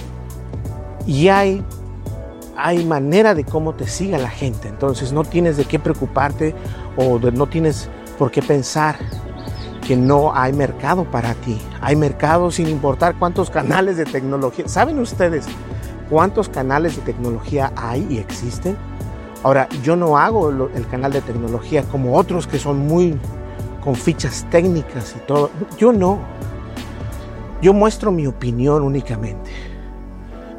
Y 1.05 1.27
hay 1.27 1.63
hay 2.55 2.85
manera 2.85 3.33
de 3.33 3.43
cómo 3.43 3.73
te 3.73 3.87
siga 3.87 4.17
la 4.17 4.29
gente. 4.29 4.67
Entonces 4.67 5.11
no 5.11 5.23
tienes 5.23 5.57
de 5.57 5.65
qué 5.65 5.79
preocuparte 5.79 6.55
o 6.97 7.19
de, 7.19 7.31
no 7.31 7.47
tienes 7.47 7.89
por 8.17 8.31
qué 8.31 8.41
pensar 8.41 8.95
que 9.85 9.97
no 9.97 10.33
hay 10.33 10.53
mercado 10.53 11.03
para 11.03 11.33
ti. 11.33 11.59
Hay 11.81 11.95
mercado 11.95 12.51
sin 12.51 12.69
importar 12.69 13.15
cuántos 13.19 13.49
canales 13.49 13.97
de 13.97 14.05
tecnología. 14.05 14.67
¿Saben 14.67 14.99
ustedes 14.99 15.45
cuántos 16.09 16.47
canales 16.47 16.95
de 16.95 17.01
tecnología 17.01 17.73
hay 17.75 18.07
y 18.09 18.17
existen? 18.17 18.77
Ahora, 19.43 19.67
yo 19.83 19.95
no 19.97 20.17
hago 20.17 20.49
el 20.49 20.87
canal 20.87 21.11
de 21.11 21.21
tecnología 21.21 21.83
como 21.83 22.17
otros 22.17 22.47
que 22.47 22.57
son 22.57 22.79
muy 22.87 23.19
con 23.83 23.95
fichas 23.95 24.47
técnicas 24.49 25.15
y 25.17 25.19
todo. 25.27 25.49
Yo 25.77 25.91
no. 25.91 26.19
Yo 27.61 27.73
muestro 27.73 28.11
mi 28.11 28.25
opinión 28.25 28.81
únicamente. 28.81 29.51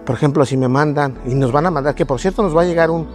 Por 0.05 0.15
ejemplo, 0.15 0.45
si 0.45 0.59
me 0.59 0.69
mandan, 0.69 1.17
y 1.27 1.35
nos 1.35 1.51
van 1.51 1.67
a 1.67 1.71
mandar, 1.71 1.95
que 1.95 2.05
por 2.05 2.21
cierto 2.21 2.43
nos 2.43 2.55
va 2.55 2.63
a 2.63 2.65
llegar 2.67 2.91
un, 2.91 3.07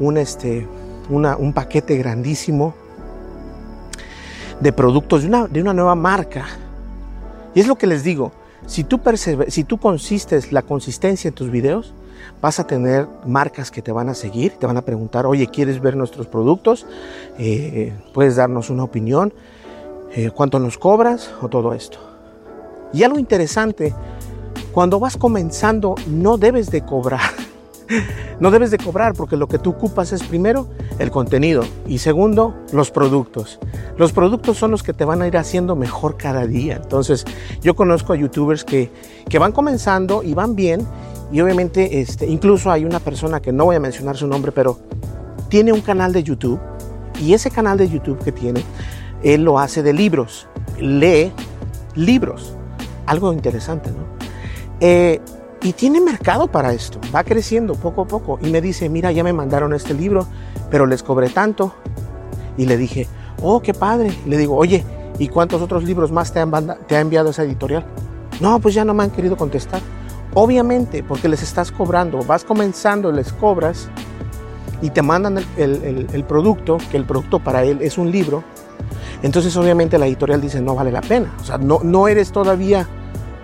un, 0.00 0.16
este, 0.16 0.66
un 1.10 1.52
paquete 1.52 1.98
grandísimo 1.98 2.74
de 4.60 4.72
productos 4.72 5.22
de 5.22 5.28
una, 5.28 5.46
de 5.46 5.60
una 5.60 5.74
nueva 5.74 5.94
marca. 5.94 6.46
Y 7.54 7.60
es 7.60 7.66
lo 7.66 7.76
que 7.76 7.86
les 7.86 8.02
digo, 8.02 8.32
si 8.66 8.84
tú, 8.84 9.00
si 9.48 9.64
tú 9.64 9.78
consistes 9.78 10.50
la 10.50 10.62
consistencia 10.62 11.28
en 11.28 11.34
tus 11.34 11.50
videos, 11.50 11.92
vas 12.40 12.60
a 12.60 12.66
tener 12.66 13.06
marcas 13.26 13.70
que 13.70 13.82
te 13.82 13.92
van 13.92 14.08
a 14.08 14.14
seguir, 14.14 14.52
te 14.52 14.66
van 14.66 14.76
a 14.76 14.82
preguntar, 14.82 15.26
oye, 15.26 15.46
¿quieres 15.46 15.80
ver 15.80 15.96
nuestros 15.96 16.26
productos? 16.26 16.86
Eh, 17.38 17.92
¿Puedes 18.12 18.36
darnos 18.36 18.70
una 18.70 18.84
opinión? 18.84 19.32
Eh, 20.14 20.30
¿Cuánto 20.30 20.58
nos 20.58 20.78
cobras? 20.78 21.30
O 21.42 21.48
todo 21.48 21.72
esto. 21.74 21.98
Y 22.92 23.02
algo 23.02 23.18
interesante 23.18 23.94
cuando 24.72 25.00
vas 25.00 25.16
comenzando 25.16 25.94
no 26.06 26.36
debes 26.36 26.70
de 26.70 26.84
cobrar. 26.84 27.20
No 28.40 28.50
debes 28.50 28.70
de 28.70 28.78
cobrar 28.78 29.14
porque 29.14 29.36
lo 29.36 29.46
que 29.46 29.58
tú 29.58 29.70
ocupas 29.70 30.12
es 30.12 30.22
primero 30.24 30.66
el 30.98 31.10
contenido 31.10 31.62
y 31.86 31.98
segundo 31.98 32.54
los 32.72 32.90
productos. 32.90 33.60
Los 33.96 34.12
productos 34.12 34.56
son 34.56 34.70
los 34.70 34.82
que 34.82 34.92
te 34.92 35.04
van 35.04 35.22
a 35.22 35.28
ir 35.28 35.36
haciendo 35.36 35.76
mejor 35.76 36.16
cada 36.16 36.46
día. 36.46 36.80
Entonces 36.82 37.24
yo 37.62 37.76
conozco 37.76 38.12
a 38.12 38.16
youtubers 38.16 38.64
que, 38.64 38.90
que 39.28 39.38
van 39.38 39.52
comenzando 39.52 40.22
y 40.22 40.34
van 40.34 40.56
bien 40.56 40.84
y 41.32 41.40
obviamente 41.40 42.00
este, 42.00 42.26
incluso 42.26 42.70
hay 42.70 42.84
una 42.84 43.00
persona 43.00 43.40
que 43.40 43.52
no 43.52 43.64
voy 43.66 43.76
a 43.76 43.80
mencionar 43.80 44.16
su 44.16 44.26
nombre 44.26 44.52
pero 44.52 44.78
tiene 45.48 45.72
un 45.72 45.80
canal 45.80 46.12
de 46.12 46.22
YouTube 46.22 46.60
y 47.20 47.34
ese 47.34 47.50
canal 47.50 47.78
de 47.78 47.88
YouTube 47.88 48.18
que 48.22 48.32
tiene, 48.32 48.62
él 49.22 49.44
lo 49.44 49.58
hace 49.58 49.82
de 49.82 49.92
libros, 49.92 50.48
lee 50.78 51.32
libros. 51.94 52.56
Algo 53.06 53.32
interesante, 53.32 53.90
¿no? 53.90 54.04
Eh, 54.80 55.20
y 55.62 55.72
tiene 55.72 56.00
mercado 56.00 56.46
para 56.48 56.72
esto, 56.72 57.00
va 57.14 57.24
creciendo 57.24 57.74
poco 57.74 58.02
a 58.02 58.06
poco. 58.06 58.38
Y 58.42 58.50
me 58.50 58.60
dice, 58.60 58.88
mira, 58.88 59.12
ya 59.12 59.24
me 59.24 59.32
mandaron 59.32 59.72
este 59.72 59.94
libro, 59.94 60.26
pero 60.70 60.86
les 60.86 61.02
cobré 61.02 61.30
tanto. 61.30 61.74
Y 62.56 62.66
le 62.66 62.76
dije, 62.76 63.06
oh, 63.42 63.60
qué 63.60 63.72
padre. 63.72 64.12
le 64.26 64.36
digo, 64.36 64.56
oye, 64.56 64.84
¿y 65.18 65.28
cuántos 65.28 65.62
otros 65.62 65.84
libros 65.84 66.12
más 66.12 66.32
te, 66.32 66.40
han 66.40 66.50
te 66.86 66.96
ha 66.96 67.00
enviado 67.00 67.30
esa 67.30 67.44
editorial? 67.44 67.86
No, 68.40 68.58
pues 68.58 68.74
ya 68.74 68.84
no 68.84 68.92
me 68.92 69.04
han 69.04 69.10
querido 69.10 69.36
contestar. 69.36 69.80
Obviamente, 70.34 71.02
porque 71.02 71.28
les 71.28 71.42
estás 71.42 71.70
cobrando, 71.70 72.18
vas 72.24 72.44
comenzando, 72.44 73.12
les 73.12 73.32
cobras 73.32 73.88
y 74.82 74.90
te 74.90 75.00
mandan 75.00 75.38
el, 75.56 76.24
producto, 76.26 76.78
que 76.90 76.96
el 76.96 77.04
producto 77.04 77.38
para 77.38 77.62
él 77.62 77.78
es 77.80 77.98
un 77.98 78.10
libro. 78.10 78.42
Entonces, 79.22 79.56
obviamente, 79.56 79.96
la 79.96 80.06
editorial 80.06 80.40
dice, 80.40 80.60
no 80.60 80.74
vale 80.74 80.90
la 80.90 81.00
pena. 81.00 81.32
O 81.40 81.44
sea, 81.44 81.56
no, 81.56 81.80
no 81.82 82.08
eres 82.08 82.32
todavía 82.32 82.86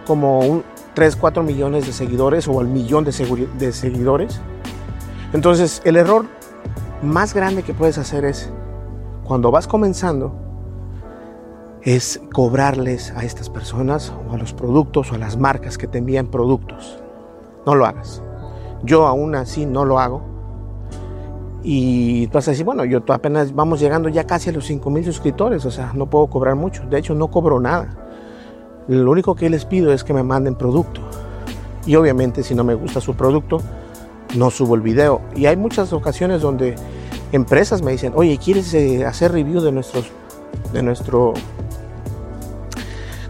como 0.04 0.40
un, 0.40 0.64
3, 0.94 1.16
4 1.16 1.42
millones 1.42 1.86
de 1.86 1.92
seguidores 1.92 2.48
o 2.48 2.58
al 2.58 2.66
millón 2.66 3.04
de 3.04 3.12
seguidores. 3.72 4.40
Entonces, 5.32 5.80
el 5.84 5.96
error 5.96 6.26
más 7.02 7.32
grande 7.34 7.62
que 7.62 7.72
puedes 7.72 7.98
hacer 7.98 8.24
es, 8.24 8.50
cuando 9.24 9.50
vas 9.50 9.68
comenzando, 9.68 10.49
es 11.82 12.20
cobrarles 12.32 13.12
a 13.12 13.24
estas 13.24 13.48
personas 13.48 14.12
o 14.28 14.34
a 14.34 14.38
los 14.38 14.52
productos 14.52 15.12
o 15.12 15.14
a 15.14 15.18
las 15.18 15.36
marcas 15.36 15.78
que 15.78 15.86
te 15.86 15.98
envían 15.98 16.26
productos. 16.26 17.02
No 17.66 17.74
lo 17.74 17.86
hagas. 17.86 18.22
Yo 18.82 19.06
aún 19.06 19.34
así 19.34 19.66
no 19.66 19.84
lo 19.84 19.98
hago. 19.98 20.22
Y 21.62 22.26
vas 22.28 22.48
a 22.48 22.52
decir, 22.52 22.64
bueno, 22.64 22.84
yo 22.84 23.02
apenas 23.08 23.54
vamos 23.54 23.80
llegando 23.80 24.08
ya 24.08 24.24
casi 24.24 24.48
a 24.48 24.52
los 24.52 24.64
5 24.66 24.88
mil 24.90 25.04
suscriptores, 25.04 25.66
o 25.66 25.70
sea, 25.70 25.92
no 25.94 26.08
puedo 26.08 26.26
cobrar 26.28 26.54
mucho. 26.54 26.86
De 26.86 26.98
hecho, 26.98 27.14
no 27.14 27.28
cobro 27.28 27.60
nada. 27.60 27.90
Lo 28.88 29.10
único 29.10 29.34
que 29.34 29.50
les 29.50 29.66
pido 29.66 29.92
es 29.92 30.02
que 30.02 30.14
me 30.14 30.22
manden 30.22 30.54
producto. 30.54 31.02
Y 31.86 31.96
obviamente, 31.96 32.42
si 32.42 32.54
no 32.54 32.64
me 32.64 32.74
gusta 32.74 33.00
su 33.00 33.14
producto, 33.14 33.58
no 34.36 34.50
subo 34.50 34.74
el 34.74 34.80
video. 34.80 35.20
Y 35.36 35.46
hay 35.46 35.56
muchas 35.56 35.92
ocasiones 35.92 36.40
donde 36.40 36.76
empresas 37.32 37.82
me 37.82 37.92
dicen, 37.92 38.12
oye, 38.16 38.38
¿quieres 38.38 38.72
eh, 38.74 39.04
hacer 39.04 39.32
review 39.32 39.60
de 39.60 39.72
nuestros, 39.72 40.10
de 40.72 40.82
nuestro, 40.82 41.34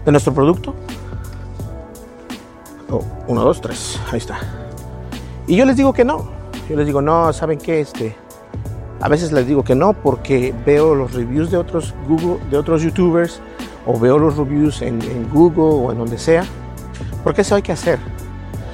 de 0.05 0.11
nuestro 0.11 0.33
producto? 0.33 0.75
Oh, 2.89 3.03
uno, 3.27 3.43
dos, 3.43 3.61
tres, 3.61 3.99
ahí 4.11 4.17
está. 4.17 4.39
Y 5.47 5.55
yo 5.55 5.65
les 5.65 5.77
digo 5.77 5.93
que 5.93 6.05
no. 6.05 6.29
Yo 6.69 6.75
les 6.75 6.85
digo, 6.85 7.01
no, 7.01 7.33
¿saben 7.33 7.57
qué? 7.57 7.81
Este, 7.81 8.15
a 9.01 9.09
veces 9.09 9.31
les 9.31 9.47
digo 9.47 9.63
que 9.63 9.75
no 9.75 9.93
porque 9.93 10.53
veo 10.65 10.93
los 10.93 11.13
reviews 11.13 11.49
de 11.49 11.57
otros 11.57 11.93
Google, 12.07 12.37
de 12.49 12.57
otros 12.57 12.83
youtubers 12.83 13.41
o 13.85 13.99
veo 13.99 14.19
los 14.19 14.37
reviews 14.37 14.81
en, 14.81 14.99
Google 15.33 15.85
o 15.85 15.91
en 15.91 15.97
donde 15.97 16.17
sea. 16.17 16.43
Porque 17.23 17.41
eso 17.41 17.55
hay 17.55 17.63
que 17.63 17.71
hacer. 17.71 17.99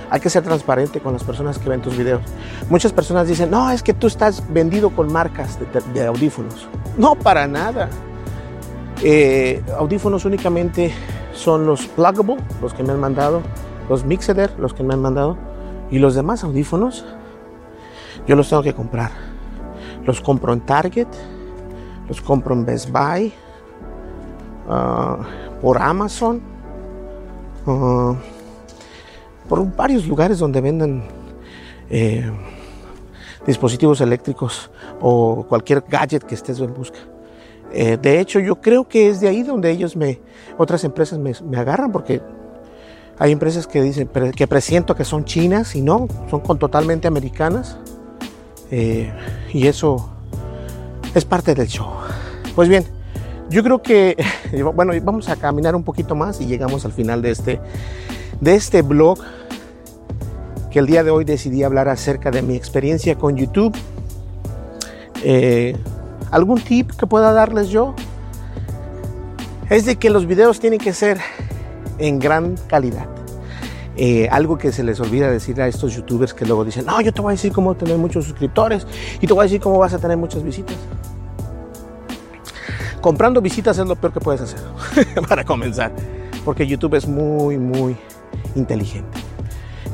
Hay 0.09 0.19
que 0.19 0.29
ser 0.29 0.43
transparente 0.43 0.99
con 0.99 1.13
las 1.13 1.23
personas 1.23 1.57
que 1.57 1.69
ven 1.69 1.81
tus 1.81 1.97
videos. 1.97 2.21
Muchas 2.69 2.93
personas 2.93 3.27
dicen, 3.27 3.49
no, 3.49 3.71
es 3.71 3.83
que 3.83 3.93
tú 3.93 4.07
estás 4.07 4.43
vendido 4.53 4.89
con 4.89 5.11
marcas 5.11 5.57
de, 5.93 6.05
audífonos. 6.05 6.67
No, 6.97 7.15
para 7.15 7.47
nada. 7.47 7.89
Eh, 9.03 9.61
audífonos 9.77 10.25
únicamente 10.25 10.91
son 11.33 11.65
los 11.65 11.87
pluggable, 11.87 12.37
los 12.61 12.73
que 12.73 12.83
me 12.83 12.93
han 12.93 12.99
mandado, 12.99 13.41
los 13.89 14.05
Mixeder, 14.05 14.51
los 14.59 14.73
que 14.73 14.83
me 14.83 14.93
han 14.93 15.01
mandado, 15.01 15.37
y 15.91 15.99
los 15.99 16.15
demás 16.15 16.43
audífonos, 16.43 17.05
yo 18.27 18.35
los 18.35 18.49
tengo 18.49 18.63
que 18.63 18.73
comprar. 18.73 19.11
Los 20.03 20.21
compro 20.21 20.53
en 20.53 20.61
Target, 20.61 21.07
los 22.07 22.21
compro 22.21 22.53
en 22.53 22.65
Best 22.65 22.89
Buy, 22.91 23.33
ah, 24.69 25.17
por 25.61 25.81
Amazon. 25.81 26.41
Ah, 27.65 28.15
por 29.47 29.75
varios 29.75 30.05
lugares 30.07 30.39
donde 30.39 30.61
vendan 30.61 31.03
eh, 31.89 32.29
dispositivos 33.45 34.01
eléctricos 34.01 34.69
o 34.99 35.45
cualquier 35.47 35.83
gadget 35.87 36.23
que 36.23 36.35
estés 36.35 36.59
en 36.59 36.73
busca. 36.73 36.99
Eh, 37.71 37.97
de 38.01 38.19
hecho, 38.19 38.39
yo 38.39 38.61
creo 38.61 38.87
que 38.87 39.09
es 39.09 39.19
de 39.19 39.27
ahí 39.27 39.43
donde 39.43 39.71
ellos 39.71 39.95
me, 39.95 40.19
otras 40.57 40.83
empresas 40.83 41.19
me, 41.19 41.57
agarran, 41.57 41.91
porque 41.91 42.21
hay 43.19 43.31
empresas 43.31 43.67
que 43.67 43.81
dicen 43.81 44.09
que 44.35 44.47
presiento 44.47 44.95
que 44.95 45.03
son 45.03 45.25
chinas 45.25 45.75
y 45.75 45.81
no, 45.81 46.07
son 46.29 46.39
con 46.41 46.59
totalmente 46.59 47.07
americanas. 47.07 47.77
Eh, 48.69 49.11
y 49.53 49.67
eso 49.67 50.09
es 51.13 51.25
parte 51.25 51.55
del 51.55 51.67
show. 51.67 51.87
Pues 52.55 52.69
bien, 52.69 52.85
yo 53.49 53.63
creo 53.63 53.81
que, 53.81 54.17
bueno, 54.75 54.93
vamos 55.03 55.29
a 55.29 55.35
caminar 55.35 55.75
un 55.75 55.83
poquito 55.83 56.15
más 56.15 56.41
y 56.41 56.45
llegamos 56.45 56.85
al 56.85 56.91
final 56.91 57.21
de 57.21 57.31
este, 57.31 57.59
de 58.41 58.55
este 58.55 58.81
blog 58.81 59.19
que 60.71 60.79
el 60.79 60.85
día 60.85 61.03
de 61.03 61.11
hoy 61.11 61.23
decidí 61.23 61.63
hablar 61.63 61.87
acerca 61.89 62.29
de 62.31 62.41
mi 62.41 62.55
experiencia 62.55 63.15
con 63.15 63.35
YouTube. 63.35 63.75
Eh, 65.23 65.75
¿Algún 66.31 66.59
tip 66.61 66.91
que 66.91 67.07
pueda 67.07 67.31
darles 67.31 67.69
yo? 67.69 67.95
Es 69.69 69.85
de 69.85 69.97
que 69.97 70.09
los 70.09 70.25
videos 70.25 70.59
tienen 70.59 70.79
que 70.79 70.93
ser 70.93 71.19
en 71.97 72.19
gran 72.19 72.55
calidad. 72.67 73.07
Eh, 73.99 74.29
algo 74.31 74.57
que 74.59 74.71
se 74.71 74.83
les 74.83 74.99
olvida 74.99 75.29
decir 75.31 75.59
a 75.59 75.67
estos 75.67 75.95
youtubers 75.95 76.33
que 76.33 76.45
luego 76.45 76.63
dicen, 76.63 76.85
no, 76.85 77.01
yo 77.01 77.11
te 77.11 77.19
voy 77.19 77.31
a 77.31 77.33
decir 77.33 77.51
cómo 77.51 77.75
tener 77.75 77.97
muchos 77.97 78.25
suscriptores 78.25 78.85
y 79.19 79.25
te 79.25 79.33
voy 79.33 79.41
a 79.41 79.43
decir 79.43 79.59
cómo 79.59 79.79
vas 79.79 79.93
a 79.93 79.97
tener 79.97 80.17
muchas 80.17 80.43
visitas. 80.43 80.75
Comprando 83.01 83.41
visitas 83.41 83.77
es 83.79 83.87
lo 83.87 83.95
peor 83.95 84.13
que 84.13 84.19
puedes 84.19 84.41
hacer 84.41 84.59
para 85.27 85.43
comenzar, 85.43 85.91
porque 86.45 86.67
YouTube 86.67 86.93
es 86.93 87.07
muy, 87.07 87.57
muy 87.57 87.97
inteligente. 88.55 89.17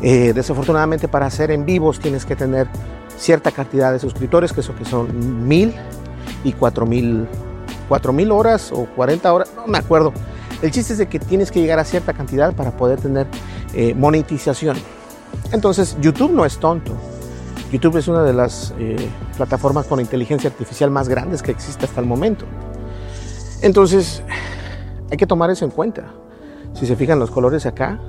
Eh, 0.02 0.34
desafortunadamente 0.34 1.08
para 1.08 1.28
hacer 1.28 1.52
en 1.52 1.66
vivos 1.66 2.00
tienes 2.02 2.26
que 2.26 2.36
tener 2.36 2.68
cierta 3.18 3.52
cantidad 3.52 3.94
de 3.94 4.00
suscriptores, 4.00 4.52
que 4.52 4.60
eso 4.60 4.76
que 4.76 4.84
son 4.84 5.48
mil 5.48 5.74
y 6.44 6.54
cuatro 6.54 6.86
mil, 6.86 7.28
cuatro 7.88 8.14
mil 8.14 8.32
horas 8.32 8.72
o 8.72 8.86
40 8.96 9.34
horas, 9.34 9.52
no 9.56 9.68
me 9.68 9.78
acuerdo. 9.78 10.14
El 10.62 10.72
chiste 10.72 10.94
es 10.94 11.00
de 11.00 11.08
que 11.08 11.20
tienes 11.20 11.52
que 11.52 11.60
llegar 11.60 11.80
a 11.80 11.84
cierta 11.84 12.14
cantidad 12.14 12.54
para 12.54 12.72
poder 12.72 13.00
tener 13.00 13.28
eh, 13.74 13.94
monetización. 13.94 14.78
Entonces 15.52 15.98
YouTube 16.00 16.32
no 16.32 16.46
es 16.46 16.58
tonto. 16.58 16.94
YouTube 17.72 17.98
es 17.98 18.08
una 18.08 18.24
de 18.24 18.34
las 18.34 18.74
eh, 18.78 18.96
plataformas 19.36 19.88
con 19.88 20.00
inteligencia 20.00 20.50
artificial 20.50 20.92
más 20.92 21.10
grandes 21.10 21.42
que 21.42 21.52
existe 21.52 21.86
hasta 21.86 22.00
el 22.00 22.06
momento. 22.06 22.46
Entonces 23.62 24.22
hay 25.12 25.18
que 25.18 25.28
tomar 25.28 25.50
eso 25.50 25.66
en 25.66 25.72
cuenta. 25.72 26.14
Si 26.74 26.86
se 26.86 26.96
fijan 26.96 27.20
los 27.20 27.32
colores 27.32 27.66
acá, 27.66 28.00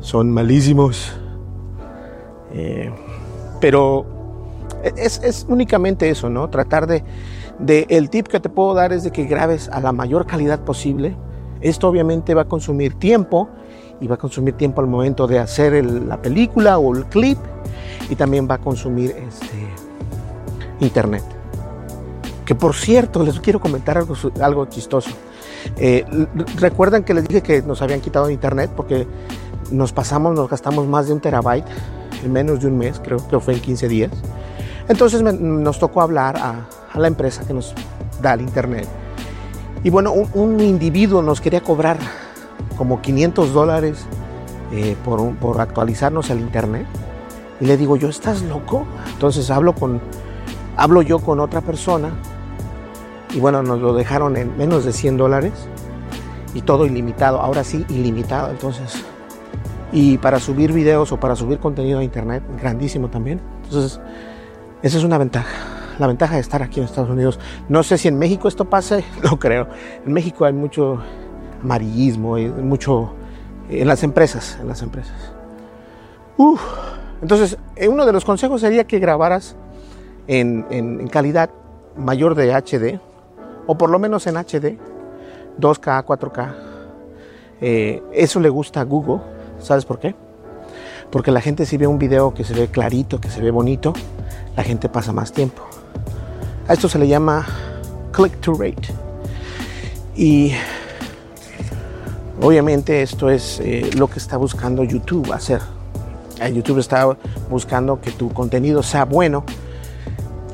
son 0.00 0.30
malísimos. 0.30 1.12
Eh, 2.52 2.92
pero 3.60 4.21
es, 4.82 5.46
únicamente 5.48 6.08
eso, 6.08 6.28
¿no? 6.28 6.48
Tratar 6.50 6.86
de, 6.86 7.04
El 7.88 8.10
tip 8.10 8.28
que 8.28 8.40
te 8.40 8.48
puedo 8.48 8.74
dar 8.74 8.92
es 8.92 9.04
de 9.04 9.10
que 9.10 9.24
grabes 9.24 9.68
a 9.68 9.80
la 9.80 9.92
mayor 9.92 10.26
calidad 10.26 10.60
posible. 10.60 11.16
Esto 11.60 11.88
obviamente 11.88 12.34
va 12.34 12.42
a 12.42 12.48
consumir 12.48 12.94
tiempo 12.94 13.48
y 14.00 14.08
va 14.08 14.16
a 14.16 14.18
consumir 14.18 14.54
tiempo 14.54 14.80
al 14.80 14.88
momento 14.88 15.26
de 15.28 15.38
hacer 15.38 15.84
la 15.84 16.20
película 16.20 16.78
o 16.78 16.94
el 16.96 17.06
clip 17.06 17.38
y 18.10 18.16
también 18.16 18.48
va 18.50 18.56
a 18.56 18.58
consumir 18.58 19.10
este, 19.10 19.56
internet. 20.80 21.22
Que 22.44 22.56
por 22.56 22.74
cierto, 22.74 23.22
les 23.22 23.38
quiero 23.38 23.60
comentar 23.60 23.96
algo, 23.96 24.16
algo 24.40 24.66
chistoso. 24.66 25.10
Eh, 25.76 26.04
recuerdan 26.56 27.04
que 27.04 27.14
les 27.14 27.28
dije 27.28 27.42
que 27.42 27.62
nos 27.62 27.80
habían 27.82 28.00
quitado 28.00 28.28
internet 28.28 28.70
porque 28.76 29.06
nos 29.70 29.92
pasamos, 29.92 30.34
nos 30.34 30.50
gastamos 30.50 30.86
más 30.88 31.06
de 31.06 31.12
un 31.12 31.20
terabyte 31.20 31.66
en 32.24 32.32
menos 32.32 32.60
de 32.60 32.68
un 32.68 32.78
mes, 32.78 33.00
creo 33.02 33.18
que 33.28 33.38
fue 33.40 33.54
en 33.54 33.60
15 33.60 33.88
días. 33.88 34.10
Entonces 34.92 35.22
nos 35.22 35.78
tocó 35.78 36.02
hablar 36.02 36.36
a, 36.36 36.98
la 36.98 37.08
empresa 37.08 37.46
que 37.46 37.54
nos 37.54 37.72
da 38.20 38.34
el 38.34 38.42
internet. 38.42 38.86
Y 39.82 39.88
bueno, 39.88 40.12
un, 40.12 40.60
individuo 40.60 41.22
nos 41.22 41.40
quería 41.40 41.62
cobrar 41.62 41.96
como 42.76 43.00
500 43.00 43.54
dólares 43.54 44.04
eh, 44.70 44.94
por, 45.02 45.34
por, 45.36 45.62
actualizarnos 45.62 46.30
al 46.30 46.40
internet. 46.40 46.86
Y 47.58 47.64
le 47.64 47.78
digo, 47.78 47.96
yo, 47.96 48.10
¿estás 48.10 48.42
loco? 48.42 48.84
Entonces 49.14 49.50
hablo, 49.50 49.74
con, 49.74 49.98
hablo 50.76 51.00
yo 51.00 51.20
con 51.20 51.40
otra 51.40 51.62
persona. 51.62 52.10
Y 53.34 53.40
bueno, 53.40 53.62
nos 53.62 53.80
lo 53.80 53.94
dejaron 53.94 54.36
en 54.36 54.54
menos 54.58 54.84
de 54.84 54.92
100 54.92 55.16
dólares. 55.16 55.54
Y 56.52 56.60
todo 56.60 56.84
ilimitado. 56.84 57.40
Ahora 57.40 57.64
sí, 57.64 57.86
ilimitado. 57.88 58.50
Entonces 58.50 59.02
y 59.92 60.16
para 60.18 60.40
subir 60.40 60.72
videos 60.72 61.12
o 61.12 61.20
para 61.20 61.36
subir 61.36 61.58
contenido 61.58 61.98
a 61.98 62.04
internet, 62.04 62.42
grandísimo 62.58 63.08
también. 63.08 63.40
Entonces, 63.64 64.00
esa 64.82 64.98
es 64.98 65.04
una 65.04 65.18
ventaja. 65.18 65.50
La 65.98 66.06
ventaja 66.06 66.34
de 66.34 66.40
estar 66.40 66.62
aquí 66.62 66.80
en 66.80 66.86
Estados 66.86 67.10
Unidos. 67.10 67.38
No 67.68 67.82
sé 67.82 67.98
si 67.98 68.08
en 68.08 68.18
México 68.18 68.48
esto 68.48 68.64
pase, 68.64 69.04
no 69.22 69.38
creo. 69.38 69.68
En 70.04 70.12
México 70.12 70.44
hay 70.44 70.52
mucho 70.52 70.98
amarillismo, 71.62 72.36
hay 72.36 72.48
mucho 72.48 73.12
en 73.68 73.86
las 73.86 74.02
empresas, 74.02 74.58
en 74.60 74.68
las 74.68 74.82
empresas. 74.82 75.32
Entonces, 77.20 77.56
eh, 77.76 77.86
uno 77.86 78.04
de 78.04 78.12
los 78.12 78.24
consejos 78.24 78.60
sería 78.60 78.84
que 78.84 78.98
grabaras 78.98 79.54
en, 80.26 81.06
calidad 81.08 81.50
mayor 81.96 82.34
de 82.34 82.52
HD, 82.52 82.98
o 83.66 83.78
por 83.78 83.90
lo 83.90 84.00
menos 84.00 84.26
en 84.26 84.36
HD, 84.36 84.76
2K, 85.60 86.04
4K. 86.04 86.54
Eh, 87.60 88.02
eso 88.12 88.40
le 88.40 88.48
gusta 88.48 88.80
a 88.80 88.84
Google 88.84 89.20
¿Sabes 89.62 89.84
por 89.84 89.98
qué? 89.98 90.14
Porque 91.10 91.30
la 91.30 91.40
gente 91.40 91.66
si 91.66 91.76
ve 91.76 91.86
un 91.86 91.98
video 91.98 92.34
que 92.34 92.44
se 92.44 92.54
ve 92.54 92.68
clarito, 92.68 93.20
que 93.20 93.30
se 93.30 93.40
ve 93.40 93.50
bonito, 93.50 93.92
la 94.56 94.62
gente 94.62 94.88
pasa 94.88 95.12
más 95.12 95.32
tiempo. 95.32 95.62
A 96.68 96.74
esto 96.74 96.88
se 96.88 96.98
le 96.98 97.08
llama 97.08 97.46
click 98.12 98.40
to 98.40 98.54
rate. 98.54 98.88
Y 100.14 100.52
obviamente 102.40 103.02
esto 103.02 103.30
es 103.30 103.60
eh, 103.60 103.90
lo 103.96 104.08
que 104.08 104.18
está 104.18 104.36
buscando 104.36 104.84
YouTube 104.84 105.32
hacer. 105.32 105.60
YouTube 106.52 106.78
está 106.78 107.16
buscando 107.48 108.00
que 108.00 108.10
tu 108.10 108.32
contenido 108.32 108.82
sea 108.82 109.04
bueno. 109.04 109.44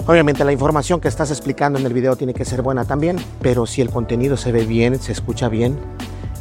Obviamente 0.07 0.45
la 0.45 0.53
información 0.53 1.01
que 1.01 1.09
estás 1.09 1.31
explicando 1.31 1.79
en 1.79 1.87
el 1.87 1.93
video 1.93 2.17
tiene 2.17 2.35
que 2.35 2.45
ser 2.45 2.63
buena 2.63 2.85
también, 2.85 3.17
pero 3.43 3.67
si 3.67 3.81
el 3.81 3.91
contenido 3.91 4.37
se 4.37 4.53
ve 4.53 4.65
bien, 4.65 4.99
se 4.99 5.13
escucha 5.13 5.49
bien, 5.49 5.79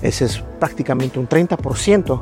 ese 0.02 0.26
es 0.26 0.44
prácticamente 0.60 1.20
un 1.20 1.28
30% 1.28 2.22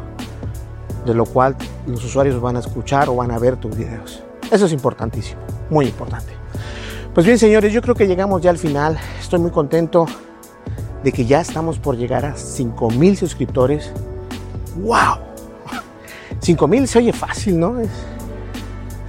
de 1.06 1.14
lo 1.14 1.26
cual 1.26 1.56
los 1.86 2.04
usuarios 2.04 2.42
van 2.42 2.56
a 2.56 2.60
escuchar 2.60 3.10
o 3.10 3.16
van 3.16 3.32
a 3.32 3.38
ver 3.38 3.58
tus 3.58 3.76
videos. 3.78 4.24
Eso 4.52 4.66
es 4.66 4.74
importantísimo, 4.74 5.42
muy 5.70 5.88
importante. 5.88 6.34
Pues 7.14 7.26
bien, 7.26 7.40
señores, 7.40 7.72
yo 7.72 7.82
creo 7.82 7.96
que 7.96 8.08
llegamos 8.08 8.42
ya 8.42 8.50
al 8.50 8.58
final. 8.58 8.98
Estoy 9.20 9.40
muy 9.40 9.52
contento 9.52 10.06
de 11.04 11.12
que 11.12 11.26
ya 11.26 11.42
estamos 11.42 11.80
por 11.80 11.96
llegar 11.96 12.26
a 12.26 12.36
5 12.36 12.90
mil 12.92 13.16
suscriptores. 13.16 13.92
¡Wow! 14.78 15.20
5 16.40 16.68
mil 16.68 16.88
se 16.88 17.00
oye 17.00 17.14
fácil, 17.14 17.60
¿no? 17.60 17.80
Es, 17.80 17.90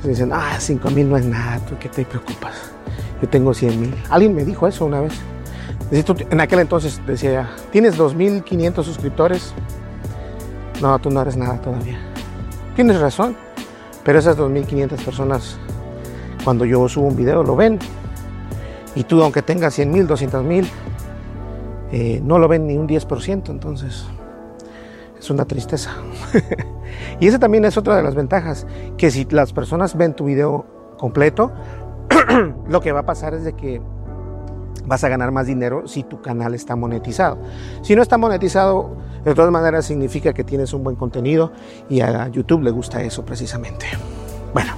dicen, 0.05 0.31
ah, 0.33 0.57
5 0.59 0.91
mil 0.91 1.11
no 1.11 1.17
es 1.17 1.25
nada, 1.25 1.59
¿tú 1.67 1.75
qué 1.81 1.89
te 1.89 2.05
preocupas? 2.05 2.55
Yo 3.21 3.29
tengo 3.29 3.53
100 3.53 3.81
mil. 3.81 3.95
Alguien 4.09 4.35
me 4.35 4.45
dijo 4.45 4.67
eso 4.67 4.85
una 4.85 5.01
vez. 5.01 5.15
En 5.91 6.41
aquel 6.41 6.61
entonces 6.61 7.01
decía, 7.07 7.51
¿tienes 7.71 7.99
2.500 7.99 8.85
suscriptores? 8.85 9.53
No, 10.81 10.99
tú 10.99 11.11
no 11.11 11.23
eres 11.23 11.37
nada 11.37 11.61
todavía. 11.61 11.99
Tienes 12.75 13.01
razón, 13.01 13.37
pero 14.07 14.21
esas 14.21 14.39
2.500 14.39 15.05
personas, 15.05 15.59
cuando 16.45 16.65
yo 16.65 16.89
subo 16.89 17.09
un 17.09 17.17
video, 17.17 17.43
lo 17.43 17.57
ven. 17.57 17.81
Y 18.95 19.03
tú, 19.03 19.21
aunque 19.21 19.43
tengas 19.43 19.75
100 19.75 19.91
mil, 19.91 20.07
200 20.07 20.45
mil, 20.45 20.69
eh, 21.91 22.21
no 22.23 22.39
lo 22.39 22.47
ven 22.47 22.69
ni 22.69 22.77
un 22.77 22.87
10%, 22.87 23.51
entonces 23.51 24.07
es 25.19 25.29
una 25.29 25.45
tristeza. 25.45 25.91
y 27.21 27.27
esa 27.27 27.41
también 27.41 27.65
es 27.65 27.77
otra 27.77 27.97
de 27.97 28.05
las 28.05 28.15
ventajas, 28.15 28.65
que 28.97 29.11
si 29.11 29.27
las 29.29 29.53
personas 29.53 29.97
ven 29.97 30.15
tu 30.15 30.27
video 30.27 30.67
completo, 30.99 31.51
lo 32.69 32.81
que 32.81 32.93
va 32.93 33.01
a 33.01 33.07
pasar 33.07 33.35
es 33.35 33.43
de 33.43 33.55
que 33.55 33.83
vas 34.87 35.05
a 35.05 35.09
ganar 35.09 35.33
más 35.33 35.47
dinero 35.47 35.87
si 35.87 36.03
tu 36.03 36.21
canal 36.23 36.55
está 36.55 36.77
monetizado. 36.77 37.39
Si 37.83 37.95
no 37.95 38.03
está 38.03 38.17
monetizado, 38.19 38.97
de 39.25 39.35
todas 39.35 39.51
maneras 39.51 39.85
significa 39.85 40.33
que 40.33 40.45
tienes 40.45 40.73
un 40.73 40.85
buen 40.85 40.97
contenido 40.97 41.53
y 41.89 42.01
a 42.01 42.29
YouTube 42.29 42.63
le 42.63 42.71
gusta 42.71 43.03
eso 43.03 43.25
precisamente. 43.25 43.87
Bueno, 44.55 44.73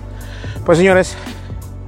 pues 0.65 0.79
señores, 0.79 1.17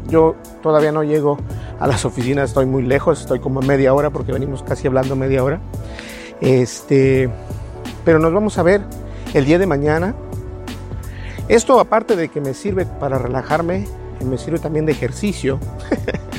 yo 0.08 0.36
todavía 0.62 0.92
no 0.92 1.02
llego 1.02 1.38
a 1.78 1.86
las 1.86 2.04
oficinas, 2.04 2.50
estoy 2.50 2.66
muy 2.66 2.82
lejos, 2.82 3.20
estoy 3.20 3.40
como 3.40 3.60
media 3.62 3.94
hora 3.94 4.10
porque 4.10 4.32
venimos 4.32 4.62
casi 4.62 4.86
hablando 4.86 5.16
media 5.16 5.42
hora. 5.42 5.60
Este, 6.40 7.30
pero 8.04 8.18
nos 8.18 8.32
vamos 8.32 8.58
a 8.58 8.62
ver 8.62 8.82
el 9.34 9.44
día 9.44 9.58
de 9.58 9.66
mañana. 9.66 10.14
Esto 11.48 11.80
aparte 11.80 12.14
de 12.16 12.28
que 12.28 12.40
me 12.40 12.54
sirve 12.54 12.86
para 12.86 13.18
relajarme, 13.18 13.86
me 14.24 14.38
sirve 14.38 14.58
también 14.58 14.86
de 14.86 14.92
ejercicio. 14.92 15.58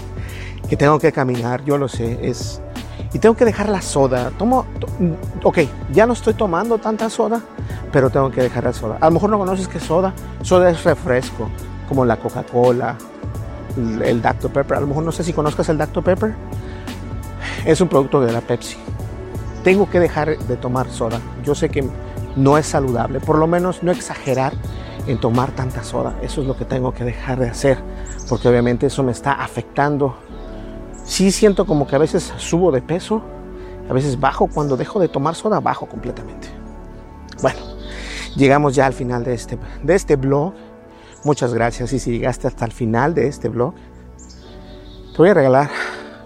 que 0.71 0.77
tengo 0.77 0.99
que 0.99 1.12
caminar, 1.12 1.65
yo 1.65 1.77
lo 1.77 1.89
sé, 1.89 2.17
es 2.29 2.62
y 3.12 3.19
tengo 3.19 3.36
que 3.36 3.43
dejar 3.43 3.67
la 3.67 3.81
soda. 3.81 4.31
Tomo, 4.38 4.65
ok, 5.43 5.60
ya 5.91 6.05
no 6.05 6.13
estoy 6.13 6.34
tomando 6.34 6.77
tanta 6.77 7.10
soda, 7.10 7.41
pero 7.91 8.10
tengo 8.10 8.31
que 8.31 8.41
dejar 8.41 8.63
la 8.63 8.71
soda. 8.71 8.97
A 9.01 9.07
lo 9.07 9.12
mejor 9.12 9.31
no 9.31 9.38
conoces 9.38 9.67
qué 9.67 9.81
soda. 9.81 10.13
Soda 10.43 10.69
es 10.69 10.81
refresco, 10.86 11.49
como 11.89 12.05
la 12.05 12.15
Coca-Cola, 12.15 12.95
el 14.01 14.21
Dr. 14.21 14.49
Pepper. 14.49 14.77
A 14.77 14.79
lo 14.79 14.88
mejor 14.88 15.03
no 15.03 15.12
sé 15.12 15.25
si 15.25 15.34
conozcas 15.34 15.67
el 15.67 15.77
Dr. 15.77 16.05
Pepper. 16.05 16.36
Es 17.65 17.81
un 17.81 17.89
producto 17.89 18.21
de 18.21 18.31
la 18.31 18.39
Pepsi. 18.39 18.77
Tengo 19.65 19.89
que 19.89 19.99
dejar 19.99 20.38
de 20.38 20.55
tomar 20.55 20.89
soda. 20.89 21.19
Yo 21.43 21.53
sé 21.53 21.67
que 21.67 21.86
no 22.38 22.57
es 22.57 22.65
saludable, 22.65 23.19
por 23.19 23.38
lo 23.38 23.45
menos 23.45 23.84
no 23.84 23.91
exagerar 23.91 24.53
en 25.05 25.19
tomar 25.19 25.51
tanta 25.51 25.84
soda. 25.84 26.15
Eso 26.21 26.39
es 26.39 26.47
lo 26.47 26.55
que 26.55 26.63
tengo 26.63 26.93
que 26.93 27.03
dejar 27.03 27.39
de 27.39 27.49
hacer, 27.49 27.77
porque 28.29 28.47
obviamente 28.47 28.86
eso 28.86 29.03
me 29.03 29.12
está 29.12 29.34
afectando 29.34 30.15
sí 31.12 31.30
siento 31.30 31.65
como 31.65 31.86
que 31.88 31.95
a 31.97 32.00
veces 32.00 32.34
subo 32.38 32.71
de 32.71 32.82
peso, 32.82 33.21
a 33.89 33.93
veces 33.93 34.17
bajo, 34.17 34.47
cuando 34.47 34.78
dejo 34.78 34.97
de 34.97 35.10
tomar 35.10 35.36
soda 35.36 35.60
bajo 35.60 35.86
completamente. 35.86 36.47
Bueno, 37.41 37.60
llegamos 38.38 38.76
ya 38.76 38.86
al 38.86 38.93
final 38.93 39.26
de 39.26 39.34
este, 39.34 39.60
de 39.84 39.93
este 39.93 40.15
blog. 40.15 40.54
Muchas 41.26 41.54
gracias 41.54 41.91
y 41.91 42.00
si 42.00 42.12
llegaste 42.12 42.47
hasta 42.47 42.63
el 42.63 42.71
final 42.71 43.13
de 43.13 43.28
este 43.28 43.50
blog, 43.50 43.74
te 45.12 45.17
voy 45.17 45.28
a 45.28 45.34
regalar, 45.34 45.69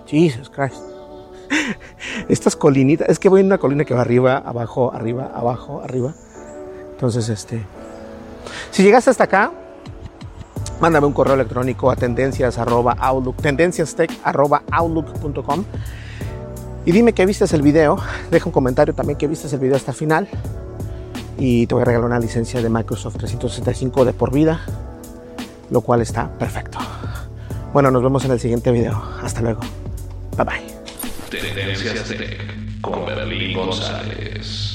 Jesus 0.05 0.51
Christ, 0.51 0.83
estas 2.29 2.55
colinitas, 2.55 3.09
es 3.09 3.17
que 3.17 3.27
voy 3.27 3.39
en 3.39 3.47
una 3.47 3.57
colina 3.57 3.85
que 3.85 3.95
va 3.95 4.01
arriba, 4.01 4.37
abajo, 4.37 4.93
arriba, 4.93 5.31
abajo, 5.33 5.81
arriba. 5.83 6.13
Entonces, 6.91 7.27
este, 7.29 7.65
si 8.69 8.83
llegaste 8.83 9.09
hasta 9.09 9.23
acá, 9.23 9.51
mándame 10.79 11.07
un 11.07 11.13
correo 11.13 11.35
electrónico 11.35 11.89
a 11.91 11.95
tendencias 11.95 12.57
outlook, 12.57 12.95
outlook.com 14.71 15.63
y 16.85 16.91
dime 16.91 17.13
que 17.13 17.25
viste 17.25 17.45
el 17.55 17.61
video, 17.61 17.97
deja 18.29 18.45
un 18.45 18.51
comentario 18.51 18.93
también 18.93 19.17
que 19.17 19.27
viste 19.27 19.47
el 19.53 19.59
video 19.59 19.75
hasta 19.75 19.91
el 19.91 19.97
final 19.97 20.27
y 21.37 21.67
te 21.67 21.73
voy 21.73 21.81
a 21.81 21.85
regalar 21.85 22.05
una 22.05 22.19
licencia 22.19 22.61
de 22.61 22.69
Microsoft 22.69 23.17
365 23.17 24.05
de 24.05 24.13
por 24.13 24.31
vida, 24.31 24.61
lo 25.69 25.81
cual 25.81 26.01
está 26.01 26.29
perfecto. 26.37 26.77
Bueno, 27.73 27.91
nos 27.91 28.01
vemos 28.01 28.23
en 28.23 28.31
el 28.31 28.39
siguiente 28.39 28.71
video. 28.71 29.03
Hasta 29.21 29.41
luego. 29.41 29.59
Bye 30.37 30.45
bye. 30.45 30.75
Tendencias 31.29 32.07
Tech 32.07 32.81
con 32.81 33.05
Berlín 33.05 33.57
González. 33.57 34.74